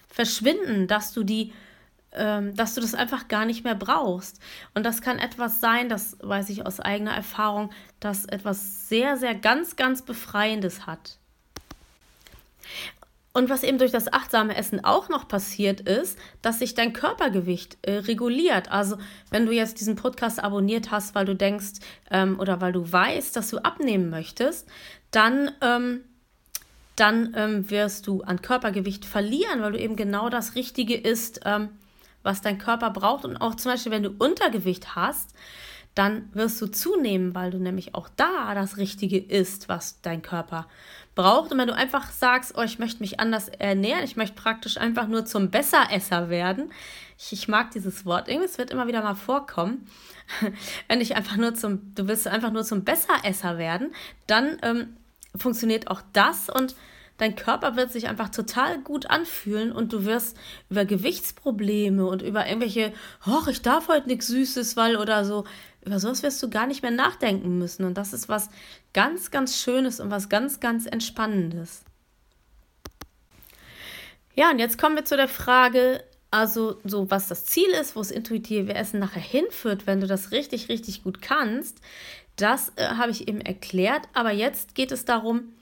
verschwinden, 0.10 0.86
dass 0.88 1.12
du 1.12 1.24
die 1.24 1.54
dass 2.12 2.74
du 2.74 2.82
das 2.82 2.96
einfach 2.96 3.28
gar 3.28 3.46
nicht 3.46 3.64
mehr 3.64 3.76
brauchst. 3.76 4.40
Und 4.74 4.84
das 4.84 5.02
kann 5.02 5.20
etwas 5.20 5.60
sein, 5.60 5.90
das 5.90 6.18
weiß 6.22 6.50
ich 6.50 6.66
aus 6.66 6.80
eigener 6.80 7.14
Erfahrung, 7.14 7.70
das 8.00 8.26
etwas 8.26 8.90
sehr, 8.90 9.16
sehr 9.16 9.36
ganz, 9.36 9.76
ganz 9.76 10.02
Befreiendes 10.02 10.88
hat. 10.88 11.20
Und 13.32 13.50
was 13.50 13.64
eben 13.64 13.78
durch 13.78 13.92
das 13.92 14.12
achtsame 14.12 14.56
Essen 14.56 14.84
auch 14.84 15.08
noch 15.08 15.28
passiert 15.28 15.82
ist, 15.82 16.18
dass 16.42 16.60
sich 16.60 16.74
dein 16.74 16.94
Körpergewicht 16.94 17.78
äh, 17.84 17.94
reguliert. 17.94 18.72
Also 18.72 18.98
wenn 19.30 19.46
du 19.46 19.52
jetzt 19.52 19.80
diesen 19.80 19.96
Podcast 19.96 20.44
abonniert 20.44 20.90
hast, 20.90 21.14
weil 21.14 21.26
du 21.26 21.36
denkst 21.36 21.80
ähm, 22.10 22.40
oder 22.40 22.60
weil 22.60 22.74
du 22.74 22.92
weißt, 22.92 23.36
dass 23.36 23.50
du 23.50 23.60
abnehmen 23.60 24.10
möchtest, 24.10 24.68
dann, 25.12 25.52
ähm, 25.62 26.02
dann 26.96 27.34
ähm, 27.38 27.70
wirst 27.70 28.08
du 28.08 28.24
an 28.24 28.42
Körpergewicht 28.42 29.06
verlieren, 29.06 29.62
weil 29.62 29.74
du 29.74 29.80
eben 29.80 29.96
genau 29.96 30.30
das 30.30 30.56
Richtige 30.56 30.96
isst, 30.98 31.42
ähm, 31.46 31.70
was 32.24 32.42
dein 32.42 32.58
Körper 32.58 32.90
braucht. 32.90 33.26
Und 33.26 33.38
auch 33.38 33.56
zum 33.56 33.72
Beispiel, 33.72 33.92
wenn 33.92 34.04
du 34.04 34.16
Untergewicht 34.18 34.96
hast, 34.96 35.34
dann 35.96 36.30
wirst 36.34 36.62
du 36.62 36.68
zunehmen, 36.68 37.36
weil 37.36 37.52
du 37.52 37.58
nämlich 37.58 37.96
auch 37.96 38.10
da 38.16 38.54
das 38.54 38.78
Richtige 38.78 39.18
isst, 39.18 39.68
was 39.70 40.02
dein 40.02 40.22
Körper 40.22 40.68
braucht. 41.16 41.52
Und 41.52 41.58
wenn 41.58 41.68
du 41.68 41.76
einfach 41.76 42.12
sagst, 42.12 42.54
oh, 42.58 42.62
ich 42.62 42.80
möchte 42.80 43.02
mich 43.02 43.20
anders 43.20 43.50
ernähren, 43.50 44.04
ich 44.04 44.16
möchte 44.16 44.42
praktisch 44.42 44.78
einfach 44.78 45.08
nur 45.08 45.26
zum 45.26 45.50
Besseresser 45.50 46.30
werden. 46.30 46.72
Ich, 47.18 47.34
ich 47.34 47.48
mag 47.48 47.72
dieses 47.72 48.06
Wort, 48.06 48.30
irgendwie, 48.30 48.46
es 48.46 48.58
wird 48.58 48.72
immer 48.72 48.88
wieder 48.88 49.02
mal 49.02 49.16
vorkommen. 49.16 49.88
wenn 50.88 51.02
ich 51.02 51.16
einfach 51.16 51.36
nur 51.36 51.56
zum, 51.56 51.94
du 51.96 52.08
willst 52.08 52.28
einfach 52.28 52.52
nur 52.52 52.64
zum 52.64 52.84
Besseresser 52.84 53.58
werden, 53.58 53.94
dann 54.28 54.58
ähm, 54.62 54.96
funktioniert 55.36 55.90
auch 55.90 56.02
das 56.14 56.50
und 56.50 56.76
dein 57.20 57.36
Körper 57.36 57.76
wird 57.76 57.92
sich 57.92 58.08
einfach 58.08 58.30
total 58.30 58.80
gut 58.80 59.10
anfühlen 59.10 59.72
und 59.72 59.94
du 59.94 60.06
wirst 60.06 60.36
über 60.70 60.86
Gewichtsprobleme 60.86 62.06
und 62.08 62.24
über 62.24 62.48
irgendwelche, 62.48 62.92
ach, 63.22 63.48
ich 63.48 63.62
darf 63.62 63.88
heute 63.88 64.08
nichts 64.08 64.28
Süßes, 64.28 64.76
weil 64.76 64.96
oder 64.96 65.24
so, 65.24 65.46
über 65.86 66.00
sowas 66.00 66.24
wirst 66.24 66.42
du 66.42 66.50
gar 66.50 66.66
nicht 66.66 66.82
mehr 66.82 66.92
nachdenken 66.92 67.58
müssen. 67.60 67.84
Und 67.84 67.98
das 67.98 68.14
ist 68.14 68.30
was 68.30 68.50
ganz, 68.94 69.32
ganz 69.32 69.62
Schönes 69.62 70.00
und 70.00 70.10
was 70.10 70.30
ganz, 70.30 70.60
ganz 70.60 70.86
Entspannendes. 70.86 71.84
Ja, 74.34 74.50
und 74.52 74.60
jetzt 74.60 74.78
kommen 74.78 74.96
wir 74.96 75.06
zu 75.06 75.18
der 75.18 75.28
Frage, 75.28 76.04
also 76.32 76.80
so 76.86 77.12
was 77.12 77.28
das 77.28 77.46
Ziel 77.46 77.70
ist, 77.82 77.96
wo 77.96 78.00
das 78.00 78.12
intuitive 78.12 78.74
Essen 78.74 79.00
nachher 79.00 79.22
hinführt, 79.22 79.88
wenn 79.88 80.00
du 80.00 80.08
das 80.08 80.32
richtig, 80.32 80.70
richtig 80.70 81.04
gut 81.04 81.22
kannst. 81.22 81.80
Das 82.38 82.72
äh, 82.78 82.86
habe 82.96 83.12
ich 83.12 83.28
eben 83.28 83.42
erklärt, 83.42 84.04
aber 84.14 84.32
jetzt 84.32 84.76
geht 84.76 84.94
es 84.94 85.04
darum, 85.04 85.54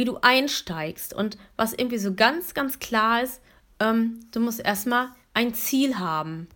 wie 0.00 0.06
du 0.06 0.16
einsteigst. 0.22 1.12
Und 1.12 1.36
was 1.56 1.74
irgendwie 1.74 1.98
so 1.98 2.14
ganz, 2.14 2.54
ganz 2.54 2.78
klar 2.78 3.22
ist, 3.22 3.42
ähm, 3.80 4.20
du 4.32 4.40
musst 4.40 4.58
erstmal 4.58 5.10
ein 5.34 5.52
Ziel 5.52 5.98
haben. 5.98 6.48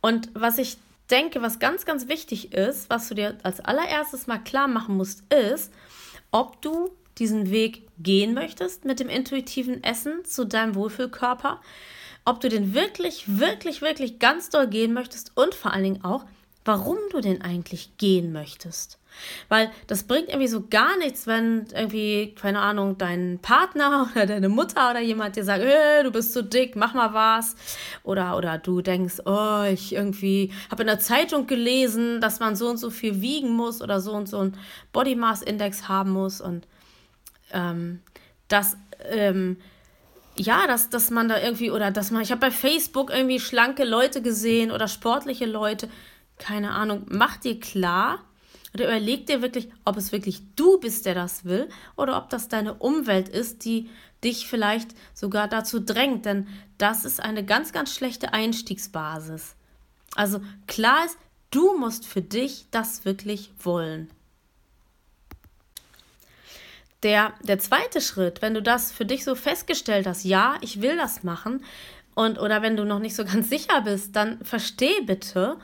Und 0.00 0.30
was 0.34 0.58
ich 0.58 0.78
denke, 1.10 1.42
was 1.42 1.60
ganz, 1.60 1.84
ganz 1.84 2.08
wichtig 2.08 2.52
ist, 2.52 2.90
was 2.90 3.08
du 3.08 3.14
dir 3.14 3.38
als 3.44 3.60
allererstes 3.60 4.26
mal 4.26 4.38
klar 4.38 4.66
machen 4.66 4.96
musst, 4.96 5.22
ist, 5.32 5.72
ob 6.32 6.60
du 6.60 6.90
diesen 7.18 7.52
Weg 7.52 7.86
gehen 8.00 8.34
möchtest 8.34 8.84
mit 8.84 8.98
dem 8.98 9.08
intuitiven 9.08 9.84
Essen 9.84 10.24
zu 10.24 10.44
deinem 10.44 10.74
Wohlfühlkörper, 10.74 11.60
ob 12.24 12.40
du 12.40 12.48
den 12.48 12.74
wirklich, 12.74 13.38
wirklich, 13.38 13.80
wirklich 13.80 14.18
ganz 14.18 14.50
doll 14.50 14.66
gehen 14.66 14.92
möchtest 14.92 15.36
und 15.36 15.54
vor 15.54 15.72
allen 15.72 15.84
Dingen 15.84 16.04
auch, 16.04 16.24
warum 16.64 16.98
du 17.10 17.20
den 17.20 17.42
eigentlich 17.42 17.96
gehen 17.96 18.32
möchtest. 18.32 18.98
Weil 19.48 19.70
das 19.86 20.04
bringt 20.04 20.28
irgendwie 20.28 20.48
so 20.48 20.66
gar 20.68 20.96
nichts, 20.98 21.26
wenn 21.26 21.66
irgendwie, 21.74 22.34
keine 22.40 22.60
Ahnung, 22.60 22.96
dein 22.98 23.38
Partner 23.40 24.08
oder 24.14 24.26
deine 24.26 24.48
Mutter 24.48 24.90
oder 24.90 25.00
jemand 25.00 25.36
dir 25.36 25.44
sagt, 25.44 25.64
hey, 25.64 26.02
du 26.02 26.10
bist 26.10 26.32
so 26.32 26.42
dick, 26.42 26.76
mach 26.76 26.94
mal 26.94 27.12
was. 27.14 27.56
Oder, 28.02 28.36
oder 28.36 28.58
du 28.58 28.82
denkst, 28.82 29.20
oh, 29.24 29.62
ich 29.64 29.94
irgendwie 29.94 30.52
habe 30.70 30.82
in 30.82 30.86
der 30.86 31.00
Zeitung 31.00 31.46
gelesen, 31.46 32.20
dass 32.20 32.40
man 32.40 32.56
so 32.56 32.68
und 32.68 32.76
so 32.76 32.90
viel 32.90 33.20
wiegen 33.20 33.54
muss 33.54 33.82
oder 33.82 34.00
so 34.00 34.12
und 34.12 34.28
so 34.28 34.38
einen 34.38 34.56
Body 34.92 35.16
Mass 35.16 35.42
Index 35.42 35.88
haben 35.88 36.10
muss. 36.10 36.40
Und 36.40 36.66
ähm, 37.52 38.00
das, 38.48 38.76
ähm, 39.10 39.56
ja, 40.36 40.66
dass, 40.66 40.88
dass 40.90 41.10
man 41.10 41.28
da 41.28 41.40
irgendwie, 41.40 41.70
oder 41.70 41.90
dass 41.90 42.10
man, 42.10 42.22
ich 42.22 42.30
habe 42.30 42.40
bei 42.40 42.50
Facebook 42.50 43.10
irgendwie 43.10 43.40
schlanke 43.40 43.84
Leute 43.84 44.22
gesehen 44.22 44.70
oder 44.70 44.88
sportliche 44.88 45.46
Leute, 45.46 45.88
keine 46.40 46.72
Ahnung, 46.72 47.06
mach 47.08 47.36
dir 47.36 47.60
klar, 47.60 48.24
oder 48.74 48.84
überleg 48.84 49.26
dir 49.26 49.42
wirklich, 49.42 49.68
ob 49.84 49.96
es 49.96 50.12
wirklich 50.12 50.42
du 50.56 50.78
bist, 50.78 51.06
der 51.06 51.14
das 51.14 51.44
will, 51.44 51.68
oder 51.96 52.16
ob 52.16 52.30
das 52.30 52.48
deine 52.48 52.74
Umwelt 52.74 53.28
ist, 53.28 53.64
die 53.64 53.88
dich 54.22 54.48
vielleicht 54.48 54.90
sogar 55.14 55.48
dazu 55.48 55.80
drängt. 55.80 56.24
Denn 56.24 56.46
das 56.78 57.04
ist 57.04 57.20
eine 57.20 57.44
ganz, 57.44 57.72
ganz 57.72 57.94
schlechte 57.94 58.32
Einstiegsbasis. 58.32 59.54
Also 60.14 60.40
klar 60.66 61.04
ist, 61.06 61.18
du 61.50 61.76
musst 61.76 62.06
für 62.06 62.22
dich 62.22 62.66
das 62.70 63.04
wirklich 63.04 63.52
wollen. 63.58 64.10
Der, 67.02 67.32
der 67.42 67.58
zweite 67.58 68.00
Schritt, 68.00 68.42
wenn 68.42 68.52
du 68.52 68.60
das 68.60 68.92
für 68.92 69.06
dich 69.06 69.24
so 69.24 69.34
festgestellt 69.34 70.06
hast, 70.06 70.24
ja, 70.24 70.58
ich 70.60 70.82
will 70.82 70.96
das 70.96 71.22
machen, 71.22 71.64
und 72.20 72.38
oder 72.38 72.60
wenn 72.60 72.76
du 72.76 72.84
noch 72.84 72.98
nicht 72.98 73.16
so 73.16 73.24
ganz 73.24 73.48
sicher 73.48 73.80
bist, 73.80 74.14
dann 74.14 74.44
versteh 74.44 75.00
bitte, 75.06 75.56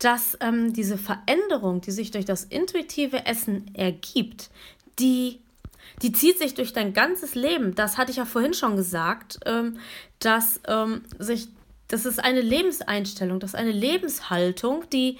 dass 0.00 0.36
ähm, 0.40 0.72
diese 0.72 0.98
Veränderung, 0.98 1.82
die 1.82 1.92
sich 1.92 2.10
durch 2.10 2.24
das 2.24 2.42
intuitive 2.42 3.26
Essen 3.26 3.72
ergibt, 3.74 4.50
die, 4.98 5.40
die 6.02 6.10
zieht 6.10 6.36
sich 6.38 6.54
durch 6.54 6.72
dein 6.72 6.94
ganzes 6.94 7.36
Leben. 7.36 7.76
Das 7.76 7.96
hatte 7.96 8.10
ich 8.10 8.16
ja 8.16 8.24
vorhin 8.24 8.54
schon 8.54 8.74
gesagt, 8.74 9.38
ähm, 9.46 9.78
dass 10.18 10.60
ähm, 10.66 11.02
sich, 11.20 11.46
das 11.86 12.06
ist 12.06 12.18
eine 12.18 12.40
Lebenseinstellung, 12.40 13.38
das 13.38 13.50
ist 13.50 13.60
eine 13.60 13.70
Lebenshaltung, 13.70 14.90
die, 14.90 15.16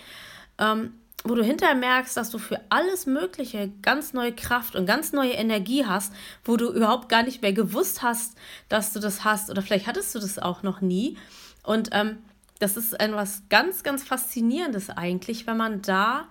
ähm, 0.58 0.94
wo 1.24 1.34
du 1.34 1.44
hinterher 1.44 1.74
merkst, 1.74 2.16
dass 2.16 2.30
du 2.30 2.38
für 2.38 2.60
alles 2.70 3.06
Mögliche 3.06 3.70
ganz 3.82 4.12
neue 4.12 4.34
Kraft 4.34 4.74
und 4.74 4.86
ganz 4.86 5.12
neue 5.12 5.32
Energie 5.32 5.84
hast, 5.84 6.12
wo 6.44 6.56
du 6.56 6.72
überhaupt 6.72 7.08
gar 7.08 7.22
nicht 7.22 7.42
mehr 7.42 7.52
gewusst 7.52 8.02
hast, 8.02 8.36
dass 8.68 8.92
du 8.92 9.00
das 9.00 9.24
hast 9.24 9.50
oder 9.50 9.62
vielleicht 9.62 9.86
hattest 9.86 10.14
du 10.14 10.18
das 10.18 10.38
auch 10.38 10.62
noch 10.62 10.80
nie. 10.80 11.18
Und 11.62 11.90
ähm, 11.92 12.18
das 12.58 12.76
ist 12.76 12.98
etwas 12.98 13.42
ganz, 13.48 13.82
ganz 13.82 14.02
Faszinierendes 14.02 14.90
eigentlich, 14.90 15.46
wenn 15.46 15.56
man 15.56 15.82
da, 15.82 16.28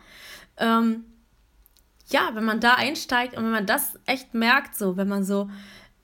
ähm, 0.58 1.06
ja, 2.08 2.32
wenn 2.34 2.46
man 2.46 2.60
da 2.60 2.74
einsteigt 2.74 3.38
und 3.38 3.44
wenn 3.44 3.52
man 3.52 3.66
das 3.68 4.00
echt 4.06 4.34
merkt, 4.34 4.76
so, 4.76 4.98
wenn 4.98 5.08
man 5.08 5.24
so, 5.24 5.50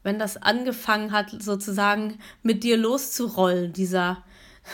wenn 0.03 0.19
das 0.19 0.37
angefangen 0.37 1.11
hat, 1.11 1.31
sozusagen 1.41 2.19
mit 2.43 2.63
dir 2.63 2.77
loszurollen, 2.77 3.73
dieser, 3.73 4.23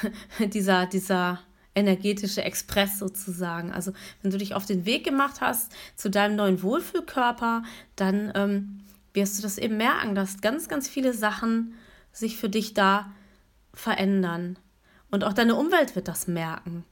dieser, 0.39 0.86
dieser 0.86 1.39
energetische 1.75 2.43
Express 2.43 2.99
sozusagen. 2.99 3.71
Also 3.71 3.93
wenn 4.21 4.31
du 4.31 4.37
dich 4.37 4.53
auf 4.55 4.65
den 4.65 4.85
Weg 4.85 5.03
gemacht 5.03 5.41
hast 5.41 5.71
zu 5.95 6.09
deinem 6.09 6.35
neuen 6.35 6.61
Wohlfühlkörper, 6.61 7.63
dann 7.95 8.31
ähm, 8.35 8.79
wirst 9.13 9.37
du 9.37 9.41
das 9.41 9.57
eben 9.57 9.77
merken, 9.77 10.15
dass 10.15 10.41
ganz, 10.41 10.67
ganz 10.67 10.87
viele 10.87 11.13
Sachen 11.13 11.75
sich 12.11 12.37
für 12.37 12.49
dich 12.49 12.73
da 12.73 13.11
verändern. 13.73 14.57
Und 15.09 15.23
auch 15.23 15.33
deine 15.33 15.55
Umwelt 15.55 15.95
wird 15.95 16.07
das 16.07 16.27
merken. 16.27 16.83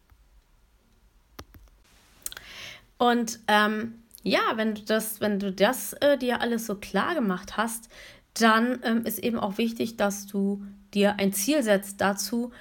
Und 2.98 3.40
ähm, 3.48 4.04
ja, 4.24 4.42
wenn 4.56 4.76
du 4.76 4.82
das, 4.82 5.22
wenn 5.22 5.40
du 5.40 5.52
das 5.54 5.94
äh, 5.94 6.18
dir 6.18 6.42
alles 6.42 6.66
so 6.66 6.76
klar 6.76 7.16
gemacht 7.16 7.56
hast, 7.56 7.90
dann 8.34 8.80
ähm, 8.84 9.06
ist 9.06 9.20
eben 9.20 9.40
auch 9.40 9.58
wichtig, 9.58 9.98
dass 9.98 10.28
du 10.28 10.64
dir 10.94 11.16
ein 11.18 11.34
Ziel 11.34 11.64
setzt 11.64 12.02
dazu. 12.02 12.52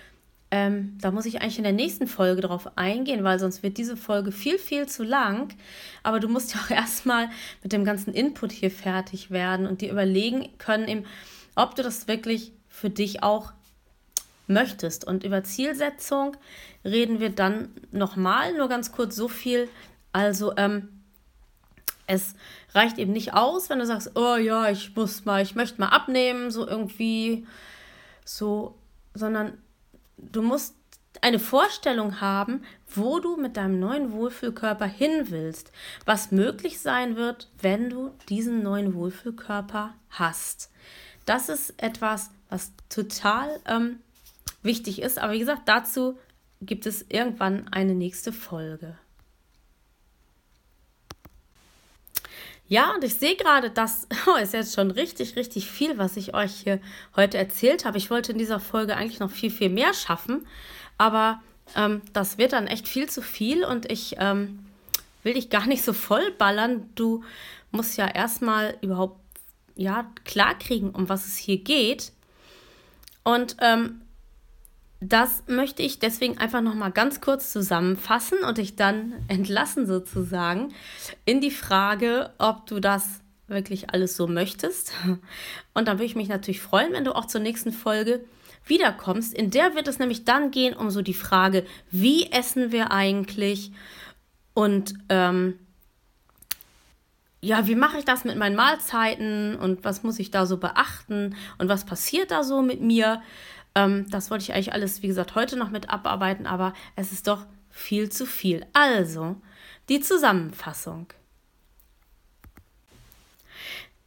Ähm, 0.51 0.97
da 1.01 1.11
muss 1.11 1.27
ich 1.27 1.43
eigentlich 1.43 1.59
in 1.59 1.65
der 1.65 1.73
nächsten 1.73 2.07
Folge 2.07 2.41
drauf 2.41 2.77
eingehen, 2.77 3.23
weil 3.23 3.39
sonst 3.39 3.63
wird 3.63 3.77
diese 3.77 3.97
Folge 3.97 4.33
viel, 4.33 4.59
viel 4.59 4.87
zu 4.87 5.05
lang. 5.05 5.55
Aber 6.03 6.21
du 6.21 6.29
musst 6.29 6.55
ja 6.55 6.61
auch 6.61 6.71
erstmal 6.75 7.29
mit 7.63 7.73
dem 7.73 7.85
ganzen 7.85 8.15
Input 8.15 8.53
hier 8.53 8.71
fertig 8.71 9.31
werden 9.31 9.67
und 9.67 9.83
dir 9.83 9.91
überlegen 9.91 10.49
können, 10.59 10.89
eben, 10.89 11.05
ob 11.55 11.75
du 11.75 11.83
das 11.83 12.09
wirklich 12.09 12.53
für 12.69 12.89
dich 12.89 13.23
auch 13.23 13.53
möchtest. 14.47 15.05
Und 15.07 15.25
über 15.25 15.45
Zielsetzung 15.45 16.37
reden 16.85 17.21
wir 17.21 17.31
dann 17.31 17.71
nochmal, 17.91 18.57
nur 18.57 18.69
ganz 18.69 18.93
kurz 18.93 19.17
so 19.17 19.29
viel. 19.29 19.69
Also, 20.13 20.57
ähm, 20.57 20.89
es 22.07 22.35
reicht 22.73 22.97
eben 22.97 23.13
nicht 23.13 23.35
aus, 23.35 23.69
wenn 23.69 23.79
du 23.79 23.87
sagst, 23.87 24.13
oh 24.15 24.37
ja, 24.37 24.71
ich 24.71 24.97
muss 24.97 25.27
mal, 25.27 25.43
ich 25.43 25.55
möchte 25.55 25.79
mal 25.79 25.89
abnehmen, 25.89 26.51
so 26.51 26.67
irgendwie, 26.67 27.47
so, 28.25 28.79
sondern 29.13 29.59
du 30.19 30.43
musst 30.43 30.75
eine 31.21 31.39
Vorstellung 31.39 32.21
haben, 32.21 32.63
wo 32.89 33.19
du 33.19 33.37
mit 33.37 33.57
deinem 33.57 33.81
neuen 33.81 34.13
Wohlfühlkörper 34.13 34.87
hin 34.87 35.31
willst, 35.31 35.73
was 36.05 36.31
möglich 36.31 36.81
sein 36.81 37.17
wird, 37.17 37.51
wenn 37.61 37.91
du 37.91 38.13
diesen 38.29 38.63
neuen 38.63 38.95
Wohlfühlkörper 38.95 39.95
hast. 40.11 40.71
Das 41.25 41.49
ist 41.49 41.75
etwas, 41.83 42.31
was 42.49 42.73
total 42.89 43.61
ähm, 43.67 43.99
wichtig 44.63 45.03
ist. 45.03 45.19
Aber 45.19 45.33
wie 45.33 45.41
gesagt, 45.41 45.63
dazu 45.67 46.19
gibt 46.61 46.87
es 46.87 47.05
irgendwann 47.09 47.69
eine 47.69 47.95
nächste 47.95 48.33
Folge. 48.33 48.97
Ja, 52.69 52.95
und 52.95 53.03
ich 53.03 53.15
sehe 53.15 53.37
gerade, 53.37 53.71
das 53.71 54.07
oh, 54.27 54.37
ist 54.37 54.53
jetzt 54.53 54.75
schon 54.75 54.91
richtig, 54.91 55.37
richtig 55.37 55.71
viel, 55.71 55.99
was 55.99 56.17
ich 56.17 56.35
euch 56.35 56.53
hier 56.55 56.81
heute 57.17 57.39
erzählt 57.39 57.85
habe. 57.85 57.99
Ich 57.99 58.11
wollte 58.11 58.33
in 58.33 58.39
dieser 58.39 58.61
Folge 58.61 58.97
eigentlich 58.97 59.21
noch 59.21 59.31
viel, 59.31 59.51
viel 59.51 59.71
mehr 59.71 59.95
schaffen, 59.95 60.47
aber 60.99 61.41
ähm, 61.75 62.03
das 62.13 62.39
wird 62.39 62.53
dann 62.53 62.67
echt 62.67 62.87
viel 62.87 63.09
zu 63.09 63.23
viel 63.23 63.65
und 63.65 63.91
ich 63.91 64.17
ähm, 64.19 64.67
will 65.23 65.35
dich 65.35 65.51
gar 65.51 65.67
nicht 65.67 65.83
so 65.83 65.93
voll 65.93 66.31
ballern. 66.33 66.89
Du 66.95 67.25
musst 67.71 67.97
ja 67.97 68.07
erstmal 68.07 68.77
überhaupt 68.81 69.21
ja, 69.75 70.11
klarkriegen, 70.25 70.91
um 70.91 71.09
was 71.09 71.27
es 71.27 71.37
hier 71.37 71.59
geht. 71.59 72.13
Und 73.23 73.57
ähm, 73.61 74.01
das 75.01 75.45
möchte 75.47 75.83
ich 75.83 76.01
deswegen 76.01 76.39
einfach 76.39 76.61
noch 76.61 76.75
mal 76.75 76.91
ganz 76.91 77.21
kurz 77.21 77.53
zusammenfassen 77.53 78.39
und 78.41 78.59
dich 78.59 78.75
dann 78.75 79.13
entlassen 79.29 79.87
sozusagen 79.87 80.75
in 81.25 81.41
die 81.41 81.53
Frage, 81.53 82.33
ob 82.39 82.67
du 82.67 82.81
das 82.81 83.21
wirklich 83.47 83.91
alles 83.91 84.17
so 84.17 84.27
möchtest. 84.27 84.93
Und 85.75 85.89
dann 85.89 85.99
würde 85.99 86.07
ich 86.07 86.17
mich 86.17 86.29
natürlich 86.29 86.61
freuen, 86.61 86.93
wenn 86.93 87.05
du 87.05 87.15
auch 87.15 87.27
zur 87.27 87.41
nächsten 87.41 87.73
Folge 87.73 88.25
wiederkommst. 88.67 89.33
In 89.33 89.51
der 89.51 89.75
wird 89.75 89.89
es 89.89 89.99
nämlich 89.99 90.25
dann 90.25 90.51
gehen 90.51 90.75
um 90.75 90.91
so 90.91 91.01
die 91.01 91.15
Frage, 91.15 91.65
wie 91.91 92.31
essen 92.31 92.73
wir 92.73 92.91
eigentlich 92.91 93.73
und 94.53 94.95
ähm, 95.09 95.59
ja, 97.41 97.69
wie 97.69 97.77
mache 97.77 97.99
ich 97.99 98.05
das 98.05 98.25
mit 98.25 98.37
meinen 98.37 98.57
Mahlzeiten 98.57 99.55
und 99.57 99.85
was 99.85 100.03
muss 100.03 100.19
ich 100.19 100.33
da 100.33 100.45
so 100.45 100.57
beachten 100.57 101.37
und 101.59 101.69
was 101.69 101.87
passiert 101.87 102.33
da 102.33 102.43
so 102.43 102.63
mit 102.63 102.81
mir? 102.81 103.23
Ähm, 103.79 104.07
das 104.11 104.31
wollte 104.31 104.43
ich 104.43 104.53
eigentlich 104.53 104.73
alles, 104.73 105.03
wie 105.03 105.07
gesagt, 105.07 105.37
heute 105.37 105.57
noch 105.57 105.71
mit 105.71 105.89
abarbeiten, 105.89 106.47
aber 106.47 106.75
es 106.97 107.13
ist 107.13 107.29
doch 107.29 107.47
viel 107.71 108.11
zu 108.11 108.27
viel. 108.27 108.67
Also, 108.73 109.37
die 109.89 110.01
Zusammenfassung. 110.01 111.07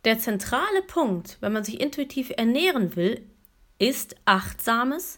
Der 0.03 0.19
zentrale 0.19 0.81
Punkt, 0.87 1.37
wenn 1.39 1.53
man 1.53 1.63
sich 1.63 1.79
intuitiv 1.79 2.31
ernähren 2.35 2.95
will, 2.97 3.25
ist 3.79 4.15
achtsames 4.25 5.17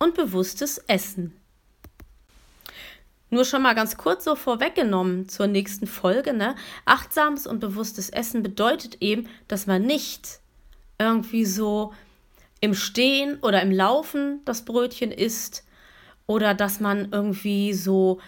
und 0.00 0.14
bewusstes 0.14 0.78
Essen. 0.78 1.36
Nur 3.30 3.44
schon 3.44 3.62
mal 3.62 3.74
ganz 3.74 3.96
kurz 3.96 4.24
so 4.24 4.34
vorweggenommen 4.34 5.28
zur 5.28 5.46
nächsten 5.46 5.86
Folge, 5.86 6.32
ne? 6.32 6.56
Achtsames 6.86 7.46
und 7.46 7.60
bewusstes 7.60 8.10
Essen 8.10 8.42
bedeutet 8.42 8.98
eben, 9.00 9.28
dass 9.48 9.66
man 9.66 9.82
nicht 9.82 10.40
irgendwie 10.98 11.44
so 11.44 11.92
im 12.62 12.74
Stehen 12.74 13.38
oder 13.42 13.60
im 13.60 13.72
Laufen 13.72 14.40
das 14.46 14.64
Brötchen 14.64 15.10
isst 15.10 15.64
oder 16.26 16.54
dass 16.54 16.80
man 16.80 17.10
irgendwie 17.10 17.74
so 17.74 18.20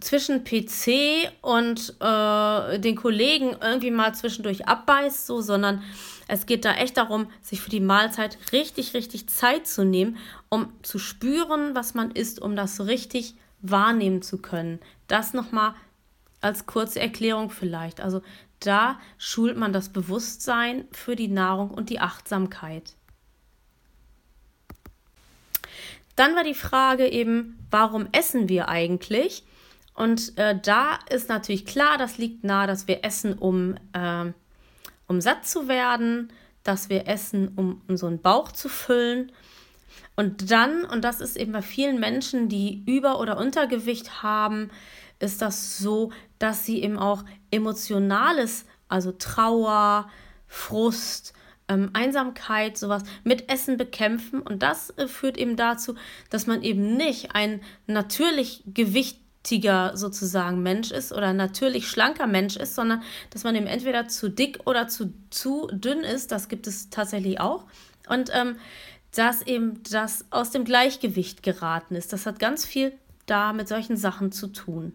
zwischen 0.00 0.42
PC 0.42 1.30
und 1.42 1.94
äh, 2.00 2.80
den 2.80 2.96
Kollegen 2.96 3.54
irgendwie 3.60 3.90
mal 3.90 4.14
zwischendurch 4.14 4.66
abbeißt, 4.66 5.26
so, 5.26 5.40
sondern 5.42 5.82
es 6.26 6.46
geht 6.46 6.64
da 6.64 6.74
echt 6.74 6.96
darum, 6.96 7.28
sich 7.42 7.60
für 7.60 7.70
die 7.70 7.80
Mahlzeit 7.80 8.38
richtig, 8.52 8.94
richtig 8.94 9.28
Zeit 9.28 9.66
zu 9.66 9.84
nehmen, 9.84 10.16
um 10.48 10.72
zu 10.82 10.98
spüren, 10.98 11.74
was 11.74 11.92
man 11.92 12.10
isst, 12.10 12.40
um 12.40 12.56
das 12.56 12.76
so 12.76 12.84
richtig 12.84 13.34
wahrnehmen 13.60 14.22
zu 14.22 14.38
können. 14.38 14.80
Das 15.08 15.34
nochmal 15.34 15.74
als 16.40 16.64
kurze 16.64 17.00
Erklärung 17.00 17.50
vielleicht. 17.50 18.00
Also 18.00 18.22
da 18.60 18.98
schult 19.18 19.58
man 19.58 19.74
das 19.74 19.90
Bewusstsein 19.90 20.86
für 20.90 21.16
die 21.16 21.28
Nahrung 21.28 21.70
und 21.70 21.90
die 21.90 22.00
Achtsamkeit. 22.00 22.94
Dann 26.16 26.36
war 26.36 26.44
die 26.44 26.54
Frage 26.54 27.08
eben, 27.08 27.66
warum 27.70 28.08
essen 28.12 28.48
wir 28.48 28.68
eigentlich? 28.68 29.44
Und 29.94 30.36
äh, 30.38 30.58
da 30.60 30.98
ist 31.08 31.28
natürlich 31.28 31.66
klar, 31.66 31.98
das 31.98 32.18
liegt 32.18 32.44
nahe, 32.44 32.66
dass 32.66 32.88
wir 32.88 33.04
essen, 33.04 33.34
um, 33.34 33.76
äh, 33.92 34.32
um 35.06 35.20
satt 35.20 35.46
zu 35.46 35.68
werden, 35.68 36.32
dass 36.62 36.88
wir 36.88 37.06
essen, 37.08 37.52
um 37.56 37.82
unseren 37.88 38.20
Bauch 38.20 38.50
zu 38.52 38.68
füllen. 38.68 39.32
Und 40.16 40.50
dann, 40.50 40.84
und 40.84 41.02
das 41.04 41.20
ist 41.20 41.36
eben 41.36 41.52
bei 41.52 41.62
vielen 41.62 42.00
Menschen, 42.00 42.48
die 42.48 42.82
Über- 42.86 43.20
oder 43.20 43.36
Untergewicht 43.38 44.22
haben, 44.22 44.70
ist 45.18 45.42
das 45.42 45.78
so, 45.78 46.12
dass 46.38 46.64
sie 46.64 46.82
eben 46.82 46.98
auch 46.98 47.24
emotionales, 47.50 48.66
also 48.88 49.12
Trauer, 49.12 50.08
Frust, 50.46 51.34
ähm, 51.68 51.90
Einsamkeit, 51.92 52.76
sowas 52.76 53.02
mit 53.22 53.50
Essen 53.50 53.76
bekämpfen. 53.76 54.40
Und 54.40 54.62
das 54.62 54.90
äh, 54.90 55.08
führt 55.08 55.36
eben 55.36 55.56
dazu, 55.56 55.94
dass 56.30 56.46
man 56.46 56.62
eben 56.62 56.96
nicht 56.96 57.34
ein 57.34 57.60
natürlich 57.86 58.62
gewichtiger 58.66 59.96
sozusagen 59.96 60.62
Mensch 60.62 60.90
ist 60.90 61.12
oder 61.12 61.32
natürlich 61.32 61.88
schlanker 61.88 62.26
Mensch 62.26 62.56
ist, 62.56 62.74
sondern 62.74 63.02
dass 63.30 63.44
man 63.44 63.54
eben 63.54 63.66
entweder 63.66 64.08
zu 64.08 64.28
dick 64.28 64.60
oder 64.66 64.88
zu, 64.88 65.12
zu 65.30 65.68
dünn 65.72 66.00
ist. 66.00 66.32
Das 66.32 66.48
gibt 66.48 66.66
es 66.66 66.90
tatsächlich 66.90 67.40
auch. 67.40 67.64
Und 68.08 68.30
ähm, 68.34 68.56
dass 69.14 69.42
eben 69.42 69.82
das 69.84 70.24
aus 70.30 70.50
dem 70.50 70.64
Gleichgewicht 70.64 71.42
geraten 71.42 71.94
ist. 71.94 72.12
Das 72.12 72.26
hat 72.26 72.38
ganz 72.38 72.66
viel 72.66 72.92
da 73.26 73.52
mit 73.52 73.68
solchen 73.68 73.96
Sachen 73.96 74.32
zu 74.32 74.48
tun. 74.48 74.94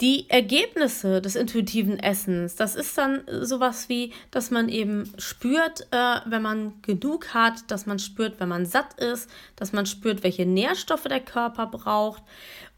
Die 0.00 0.30
Ergebnisse 0.30 1.20
des 1.20 1.34
intuitiven 1.34 1.98
Essens, 1.98 2.54
das 2.54 2.76
ist 2.76 2.96
dann 2.96 3.22
sowas 3.40 3.88
wie, 3.88 4.12
dass 4.30 4.52
man 4.52 4.68
eben 4.68 5.12
spürt, 5.18 5.88
äh, 5.90 6.20
wenn 6.24 6.42
man 6.42 6.80
genug 6.82 7.34
hat, 7.34 7.68
dass 7.68 7.86
man 7.86 7.98
spürt, 7.98 8.38
wenn 8.38 8.48
man 8.48 8.64
satt 8.64 8.94
ist, 9.00 9.28
dass 9.56 9.72
man 9.72 9.86
spürt, 9.86 10.22
welche 10.22 10.46
Nährstoffe 10.46 11.02
der 11.04 11.18
Körper 11.18 11.66
braucht. 11.66 12.22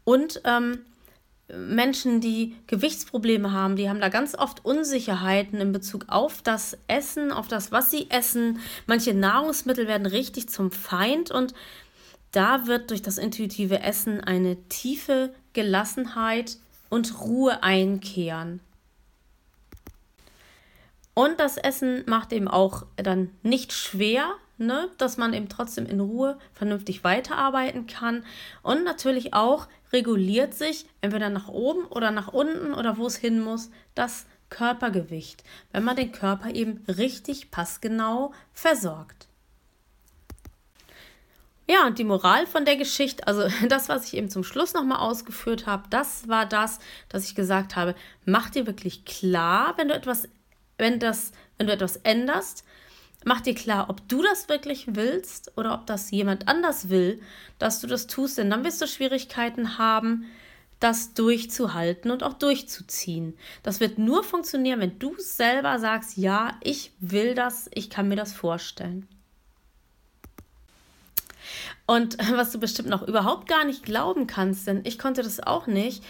Und 0.03 0.41
ähm, 0.45 0.79
Menschen, 1.55 2.21
die 2.21 2.55
Gewichtsprobleme 2.65 3.51
haben, 3.51 3.75
die 3.75 3.87
haben 3.87 4.01
da 4.01 4.09
ganz 4.09 4.33
oft 4.35 4.65
Unsicherheiten 4.65 5.59
in 5.59 5.71
Bezug 5.71 6.05
auf 6.07 6.41
das 6.41 6.75
Essen, 6.87 7.31
auf 7.31 7.47
das, 7.47 7.71
was 7.71 7.91
sie 7.91 8.09
essen. 8.09 8.59
Manche 8.87 9.13
Nahrungsmittel 9.13 9.87
werden 9.87 10.07
richtig 10.07 10.49
zum 10.49 10.71
Feind 10.71 11.29
und 11.29 11.53
da 12.31 12.65
wird 12.65 12.89
durch 12.89 13.03
das 13.03 13.17
intuitive 13.17 13.81
Essen 13.81 14.21
eine 14.21 14.55
tiefe 14.69 15.33
Gelassenheit 15.53 16.57
und 16.91 17.21
Ruhe 17.21 17.63
einkehren. 17.63 18.59
Und 21.13 21.39
das 21.39 21.57
Essen 21.57 22.03
macht 22.05 22.31
eben 22.33 22.47
auch 22.47 22.85
dann 22.97 23.31
nicht 23.41 23.73
schwer, 23.73 24.35
ne, 24.57 24.89
dass 24.97 25.17
man 25.17 25.33
eben 25.33 25.49
trotzdem 25.49 25.85
in 25.85 25.99
Ruhe 25.99 26.37
vernünftig 26.53 27.03
weiterarbeiten 27.03 27.87
kann. 27.87 28.23
Und 28.61 28.83
natürlich 28.83 29.33
auch 29.33 29.67
reguliert 29.91 30.53
sich 30.53 30.85
entweder 31.01 31.29
nach 31.29 31.47
oben 31.47 31.85
oder 31.85 32.11
nach 32.11 32.27
unten 32.27 32.73
oder 32.73 32.97
wo 32.97 33.07
es 33.07 33.15
hin 33.15 33.41
muss, 33.41 33.71
das 33.95 34.25
Körpergewicht, 34.49 35.43
wenn 35.71 35.83
man 35.83 35.95
den 35.95 36.11
Körper 36.11 36.53
eben 36.53 36.83
richtig 36.87 37.51
passgenau 37.51 38.33
versorgt. 38.53 39.27
Ja, 41.71 41.87
und 41.87 41.99
die 41.99 42.03
Moral 42.03 42.47
von 42.47 42.65
der 42.65 42.75
Geschichte, 42.75 43.25
also 43.27 43.47
das, 43.69 43.87
was 43.87 44.07
ich 44.07 44.15
eben 44.15 44.29
zum 44.29 44.43
Schluss 44.43 44.73
nochmal 44.73 44.99
ausgeführt 44.99 45.67
habe, 45.67 45.83
das 45.89 46.27
war 46.27 46.45
das, 46.45 46.79
dass 47.07 47.23
ich 47.23 47.33
gesagt 47.33 47.77
habe, 47.77 47.95
mach 48.25 48.49
dir 48.49 48.67
wirklich 48.67 49.05
klar, 49.05 49.75
wenn 49.77 49.87
du 49.87 49.93
etwas, 49.93 50.27
wenn 50.77 50.99
das, 50.99 51.31
wenn 51.57 51.67
du 51.67 51.73
etwas 51.73 51.95
änderst, 51.95 52.65
mach 53.23 53.39
dir 53.39 53.55
klar, 53.55 53.89
ob 53.89 54.05
du 54.09 54.21
das 54.21 54.49
wirklich 54.49 54.95
willst 54.95 55.57
oder 55.57 55.73
ob 55.73 55.85
das 55.85 56.11
jemand 56.11 56.49
anders 56.49 56.89
will, 56.89 57.21
dass 57.57 57.79
du 57.79 57.87
das 57.87 58.05
tust, 58.07 58.37
denn 58.37 58.49
dann 58.49 58.65
wirst 58.65 58.81
du 58.81 58.87
Schwierigkeiten 58.87 59.77
haben, 59.77 60.25
das 60.81 61.13
durchzuhalten 61.13 62.11
und 62.11 62.21
auch 62.23 62.33
durchzuziehen. 62.33 63.37
Das 63.63 63.79
wird 63.79 63.97
nur 63.97 64.25
funktionieren, 64.25 64.81
wenn 64.81 64.99
du 64.99 65.15
selber 65.19 65.79
sagst, 65.79 66.17
ja, 66.17 66.57
ich 66.61 66.91
will 66.99 67.33
das, 67.33 67.69
ich 67.73 67.89
kann 67.89 68.09
mir 68.09 68.17
das 68.17 68.33
vorstellen. 68.33 69.07
Und 71.85 72.17
was 72.35 72.51
du 72.51 72.59
bestimmt 72.59 72.89
noch 72.89 73.07
überhaupt 73.07 73.47
gar 73.47 73.65
nicht 73.65 73.83
glauben 73.83 74.27
kannst, 74.27 74.67
denn 74.67 74.81
ich 74.83 74.99
konnte 74.99 75.23
das 75.23 75.39
auch 75.39 75.67
nicht, 75.67 76.03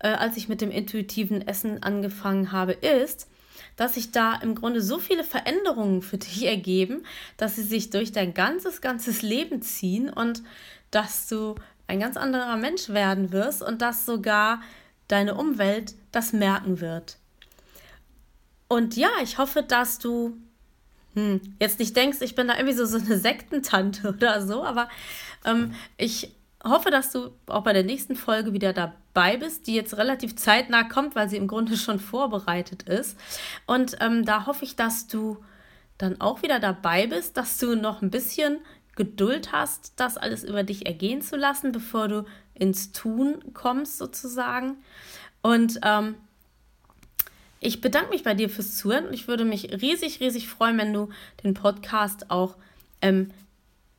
äh, 0.00 0.08
als 0.08 0.36
ich 0.36 0.48
mit 0.48 0.60
dem 0.60 0.70
intuitiven 0.70 1.46
Essen 1.46 1.82
angefangen 1.82 2.52
habe, 2.52 2.72
ist, 2.72 3.28
dass 3.76 3.94
sich 3.94 4.10
da 4.10 4.34
im 4.34 4.54
Grunde 4.54 4.80
so 4.82 4.98
viele 4.98 5.24
Veränderungen 5.24 6.02
für 6.02 6.18
dich 6.18 6.44
ergeben, 6.46 7.04
dass 7.36 7.56
sie 7.56 7.62
sich 7.62 7.90
durch 7.90 8.12
dein 8.12 8.34
ganzes, 8.34 8.80
ganzes 8.80 9.22
Leben 9.22 9.62
ziehen 9.62 10.10
und 10.10 10.42
dass 10.90 11.28
du 11.28 11.54
ein 11.86 12.00
ganz 12.00 12.16
anderer 12.16 12.56
Mensch 12.56 12.90
werden 12.90 13.32
wirst 13.32 13.62
und 13.62 13.80
dass 13.82 14.04
sogar 14.06 14.60
deine 15.08 15.34
Umwelt 15.34 15.94
das 16.12 16.32
merken 16.32 16.80
wird. 16.80 17.16
Und 18.68 18.96
ja, 18.96 19.08
ich 19.22 19.38
hoffe, 19.38 19.62
dass 19.62 19.98
du 19.98 20.36
hm, 21.18 21.40
jetzt 21.60 21.78
nicht 21.78 21.96
denkst, 21.96 22.18
ich 22.20 22.34
bin 22.34 22.48
da 22.48 22.56
irgendwie 22.56 22.76
so, 22.76 22.86
so 22.86 22.98
eine 22.98 23.18
Sektentante 23.18 24.08
oder 24.16 24.46
so, 24.46 24.64
aber 24.64 24.88
ähm, 25.44 25.74
ich 25.96 26.34
hoffe, 26.64 26.90
dass 26.90 27.12
du 27.12 27.30
auch 27.46 27.62
bei 27.62 27.72
der 27.72 27.84
nächsten 27.84 28.16
Folge 28.16 28.52
wieder 28.52 28.72
dabei 28.72 29.36
bist, 29.36 29.66
die 29.66 29.74
jetzt 29.74 29.96
relativ 29.96 30.36
zeitnah 30.36 30.84
kommt, 30.84 31.14
weil 31.14 31.28
sie 31.28 31.36
im 31.36 31.48
Grunde 31.48 31.76
schon 31.76 32.00
vorbereitet 32.00 32.82
ist. 32.84 33.16
Und 33.66 33.96
ähm, 34.00 34.24
da 34.24 34.46
hoffe 34.46 34.64
ich, 34.64 34.76
dass 34.76 35.06
du 35.06 35.38
dann 35.98 36.20
auch 36.20 36.42
wieder 36.42 36.60
dabei 36.60 37.06
bist, 37.06 37.36
dass 37.36 37.58
du 37.58 37.74
noch 37.74 38.02
ein 38.02 38.10
bisschen 38.10 38.58
Geduld 38.96 39.52
hast, 39.52 39.92
das 39.96 40.16
alles 40.16 40.42
über 40.42 40.64
dich 40.64 40.86
ergehen 40.86 41.22
zu 41.22 41.36
lassen, 41.36 41.70
bevor 41.70 42.08
du 42.08 42.24
ins 42.54 42.92
Tun 42.92 43.36
kommst, 43.54 43.98
sozusagen. 43.98 44.76
Und 45.42 45.78
ähm, 45.84 46.16
Ich 47.60 47.80
bedanke 47.80 48.10
mich 48.10 48.22
bei 48.22 48.34
dir 48.34 48.48
fürs 48.48 48.76
Zuhören 48.76 49.06
und 49.06 49.14
ich 49.14 49.26
würde 49.26 49.44
mich 49.44 49.82
riesig, 49.82 50.20
riesig 50.20 50.48
freuen, 50.48 50.78
wenn 50.78 50.92
du 50.92 51.08
den 51.42 51.54
Podcast 51.54 52.30
auch 52.30 52.56
ähm, 53.02 53.30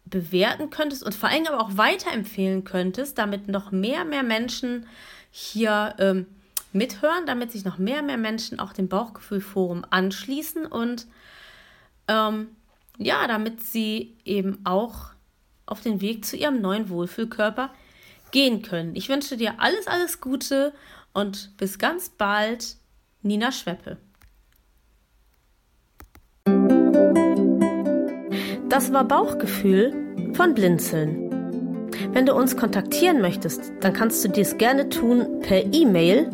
bewerten 0.05 0.69
könntest 0.69 1.03
und 1.03 1.13
vor 1.13 1.29
allem 1.29 1.45
aber 1.47 1.61
auch 1.61 1.77
weiterempfehlen 1.77 2.63
könntest, 2.63 3.17
damit 3.17 3.47
noch 3.47 3.71
mehr, 3.71 4.05
mehr 4.05 4.23
Menschen 4.23 4.87
hier 5.31 5.95
ähm, 5.99 6.25
mithören, 6.73 7.25
damit 7.25 7.51
sich 7.51 7.65
noch 7.65 7.77
mehr, 7.77 8.01
mehr 8.01 8.17
Menschen 8.17 8.59
auch 8.59 8.73
dem 8.73 8.87
Bauchgefühlforum 8.87 9.85
anschließen 9.89 10.65
und 10.65 11.07
ähm, 12.07 12.47
ja, 12.97 13.27
damit 13.27 13.63
sie 13.63 14.15
eben 14.25 14.59
auch 14.65 15.11
auf 15.65 15.81
den 15.81 16.01
Weg 16.01 16.25
zu 16.25 16.35
ihrem 16.35 16.61
neuen 16.61 16.89
Wohlfühlkörper 16.89 17.71
gehen 18.31 18.61
können. 18.61 18.95
Ich 18.95 19.09
wünsche 19.09 19.37
dir 19.37 19.59
alles, 19.59 19.87
alles 19.87 20.21
Gute 20.21 20.73
und 21.13 21.55
bis 21.57 21.79
ganz 21.79 22.09
bald, 22.09 22.75
Nina 23.21 23.51
Schweppe. 23.51 23.97
Das 28.69 28.93
war 28.93 29.03
Bauchgefühl 29.03 29.93
von 30.35 30.53
Blinzeln. 30.53 31.91
Wenn 32.13 32.25
du 32.25 32.33
uns 32.33 32.55
kontaktieren 32.55 33.19
möchtest, 33.19 33.73
dann 33.81 33.91
kannst 33.93 34.23
du 34.23 34.29
dies 34.29 34.57
gerne 34.57 34.87
tun 34.89 35.41
per 35.41 35.65
E-Mail 35.73 36.29